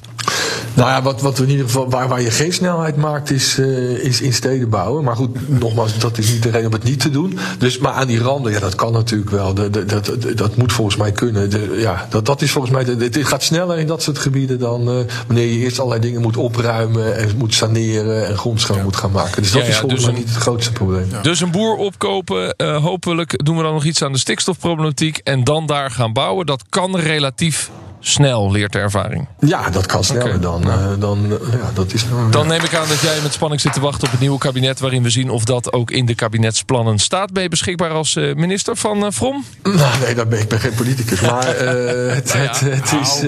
Nou 0.73 0.89
ja, 0.89 1.01
wat, 1.01 1.21
wat 1.21 1.37
we 1.37 1.43
in 1.43 1.49
ieder 1.49 1.65
geval, 1.65 1.89
waar, 1.89 2.07
waar 2.07 2.21
je 2.21 2.31
geen 2.31 2.53
snelheid 2.53 2.95
maakt, 2.95 3.31
is, 3.31 3.57
eh, 3.57 3.89
is 4.03 4.21
in 4.21 4.33
steden 4.33 4.69
bouwen. 4.69 5.03
Maar 5.03 5.15
goed, 5.15 5.59
nogmaals, 5.59 5.97
dat 5.99 6.17
is 6.17 6.31
niet 6.31 6.43
de 6.43 6.49
reden 6.49 6.67
om 6.67 6.73
het 6.73 6.83
niet 6.83 6.99
te 6.99 7.09
doen. 7.09 7.39
Dus, 7.57 7.77
maar 7.77 7.91
aan 7.91 8.07
die 8.07 8.19
randen, 8.19 8.51
ja, 8.51 8.59
dat 8.59 8.75
kan 8.75 8.93
natuurlijk 8.93 9.29
wel. 9.29 9.53
De, 9.53 9.69
de, 9.69 9.85
dat, 9.85 10.05
dat, 10.05 10.37
dat 10.37 10.55
moet 10.55 10.73
volgens 10.73 10.95
mij 10.97 11.11
kunnen. 11.11 11.49
De, 11.49 11.75
ja, 11.77 12.07
dat, 12.09 12.25
dat 12.25 12.41
is 12.41 12.51
volgens 12.51 12.73
mij. 12.73 12.83
Het 12.83 13.17
gaat 13.21 13.43
sneller 13.43 13.77
in 13.77 13.87
dat 13.87 14.03
soort 14.03 14.17
gebieden 14.19 14.59
dan 14.59 14.89
eh, 14.89 14.95
wanneer 15.27 15.45
je 15.45 15.57
eerst 15.59 15.79
allerlei 15.79 16.01
dingen 16.01 16.21
moet 16.21 16.37
opruimen 16.37 17.17
en 17.17 17.29
moet 17.37 17.53
saneren 17.53 18.27
en 18.27 18.37
grondschoon 18.37 18.83
moet 18.83 18.95
gaan 18.95 19.11
maken. 19.11 19.41
Dus 19.41 19.51
dat 19.51 19.61
Ja, 19.61 19.67
is 19.67 19.73
ja, 19.73 19.79
volgens 19.79 20.01
dus 20.01 20.09
mij 20.11 20.19
een- 20.19 20.25
niet 20.25 20.33
het 20.35 20.43
grootste 20.55 20.83
probleem. 20.83 21.21
Dus 21.21 21.39
een 21.39 21.51
boer 21.51 21.75
opkopen, 21.75 22.55
eh, 22.55 22.83
hopelijk 22.83 23.45
doen 23.45 23.57
we 23.57 23.63
dan 23.63 23.73
nog 23.73 23.83
iets 23.83 24.03
aan 24.03 24.11
de 24.11 24.17
stikstofproblematiek 24.17 25.17
en 25.17 25.43
dan 25.43 25.65
daar 25.65 25.91
gaan 25.91 26.13
bouwen. 26.13 26.45
Dat 26.45 26.63
kan 26.69 26.97
relatief 26.97 27.71
snel, 28.07 28.51
leert 28.51 28.71
de 28.71 28.79
ervaring. 28.79 29.27
Ja, 29.39 29.69
dat 29.69 29.85
kan 29.85 30.03
sneller 30.03 30.41
dan. 30.41 30.69
eh, 30.69 30.87
dan 30.99 31.25
eh, 31.25 31.51
ja, 31.51 31.69
dat 31.73 31.93
is 31.93 32.05
Dan 32.31 32.47
neem 32.47 32.63
ik 32.63 32.75
aan 32.75 32.87
dat 32.87 32.99
jij 32.99 33.17
met 33.23 33.33
spanning 33.33 33.61
zit 33.61 33.73
te 33.73 33.79
wachten 33.79 34.03
op 34.03 34.11
het 34.11 34.19
nieuwe 34.19 34.37
kabinet... 34.37 34.79
waarin 34.79 35.03
we 35.03 35.09
zien 35.09 35.29
of 35.29 35.43
dat 35.43 35.73
ook 35.73 35.91
in 35.91 36.05
de 36.05 36.15
kabinetsplannen 36.15 36.97
staat. 36.99 37.33
Ben 37.33 37.43
je 37.43 37.49
beschikbaar 37.49 37.89
als 37.91 38.15
eh, 38.15 38.33
minister 38.35 38.75
van 38.75 39.13
Vrom? 39.13 39.45
Nou, 39.63 39.99
nee, 40.03 40.15
dat 40.15 40.29
ben, 40.29 40.39
ik 40.39 40.47
ben 40.47 40.59
geen 40.59 40.73
politicus. 40.73 41.21
Maar 41.35 41.47
het, 41.47 41.65
Nou 41.65 42.43
ja, 42.43 42.49
het, 42.49 42.59
het 42.59 42.93
is. 43.01 43.21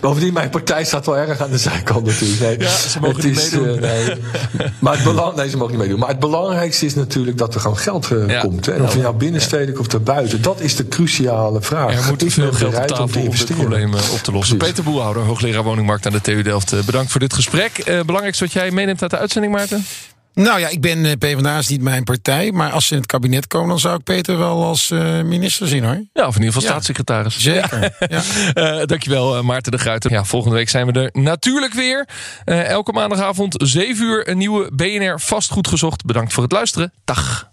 bovendien, 0.00 0.32
mijn 0.32 0.50
partij 0.50 0.84
staat 0.84 1.06
wel 1.06 1.16
erg 1.18 1.40
aan 1.40 1.50
de 1.50 1.58
zijkant 1.58 2.06
natuurlijk. 2.06 2.40
Nee, 2.40 2.58
Ja, 2.58 2.68
ze 2.68 3.00
mogen 3.00 3.16
het 3.16 3.24
niet 3.24 3.36
is, 3.38 3.50
meedoen. 3.50 3.80
nee. 3.80 4.14
maar 4.78 4.94
het 4.94 5.04
belang, 5.04 5.36
nee, 5.36 5.48
ze 5.50 5.56
mogen 5.56 5.72
niet 5.72 5.80
meedoen. 5.82 5.98
Maar 5.98 6.08
het 6.08 6.18
belangrijkste 6.18 6.86
is 6.86 6.94
natuurlijk 6.94 7.38
dat 7.38 7.54
er 7.54 7.60
gewoon 7.60 7.78
geld 7.78 8.08
komt. 8.40 8.66
Hè. 8.66 8.72
En 8.72 8.82
of 8.82 8.94
je 8.94 9.00
nou 9.00 9.14
binnenstedelijk 9.14 9.78
of 9.80 9.86
daarbuiten, 9.86 10.42
dat 10.42 10.60
is 10.60 10.76
de 10.76 10.88
cruciale 10.88 11.60
vraag. 11.62 11.94
Er 11.94 12.04
moet 12.08 12.24
veel 12.32 12.52
geld 12.52 12.74
op 12.74 12.80
te 12.80 12.86
tafel 12.86 13.04
om 13.04 13.12
dit 13.12 13.24
investeren? 13.24 13.56
probleem 13.56 13.94
op 14.20 14.26
te 14.26 14.32
lossen. 14.32 14.56
Precies. 14.56 14.74
Peter 14.76 14.90
Boelhouder, 14.92 15.22
hoogleraar 15.22 15.62
woningmarkt 15.62 16.06
aan 16.06 16.12
de 16.12 16.20
TU 16.20 16.42
Delft. 16.42 16.72
eh, 16.72 16.82
Bedankt 16.82 17.10
voor 17.10 17.20
dit 17.20 17.34
gesprek. 17.34 17.78
Eh, 17.78 18.00
belangrijkste 18.00 18.44
wat 18.44 18.52
jij 18.52 18.70
meeneemt 18.70 19.02
uit 19.02 19.10
de 19.10 19.18
uitzending, 19.18 19.52
Maarten? 19.54 19.84
Nou 20.34 20.60
ja, 20.60 20.68
ik 20.68 20.80
ben 20.80 21.04
eh, 21.06 21.12
PvdA 21.18 21.58
is 21.58 21.68
niet 21.68 21.82
mijn 21.82 22.04
partij. 22.04 22.52
Maar 22.52 22.70
als 22.70 22.86
ze 22.86 22.92
in 22.92 22.98
het 22.98 23.06
kabinet 23.06 23.46
komen, 23.46 23.68
dan 23.68 23.78
zou 23.80 23.96
ik 23.96 24.04
Peter 24.04 24.38
wel 24.38 24.64
als 24.64 24.88
minister 25.24 25.68
zien 25.68 25.84
hoor. 25.84 26.04
Ja, 26.12 26.26
of 26.26 26.36
in 26.36 26.42
ieder 26.42 26.52
geval 26.54 26.62
Ja. 26.62 26.68
staatssecretaris. 26.68 27.38
Zeker. 27.38 27.94
Ja. 28.08 28.22
Eh, 28.54 28.84
dankjewel, 28.86 29.42
Maarten 29.42 29.72
de 29.72 29.78
Gruiter. 29.78 30.10
Ja, 30.10 30.24
volgende 30.24 30.56
week 30.56 30.68
zijn 30.68 30.86
we 30.86 30.92
er 30.92 31.10
natuurlijk 31.22 31.72
weer. 31.74 32.08
Elke 32.44 32.92
maandagavond 32.92 33.54
7 33.58 34.04
uur 34.04 34.28
een 34.28 34.38
nieuwe 34.38 34.70
BNR 34.72 35.20
Vastgoed 35.20 35.68
gezocht. 35.68 36.04
Bedankt 36.04 36.32
voor 36.32 36.42
het 36.42 36.52
luisteren. 36.52 36.92
Dag. 37.04 37.48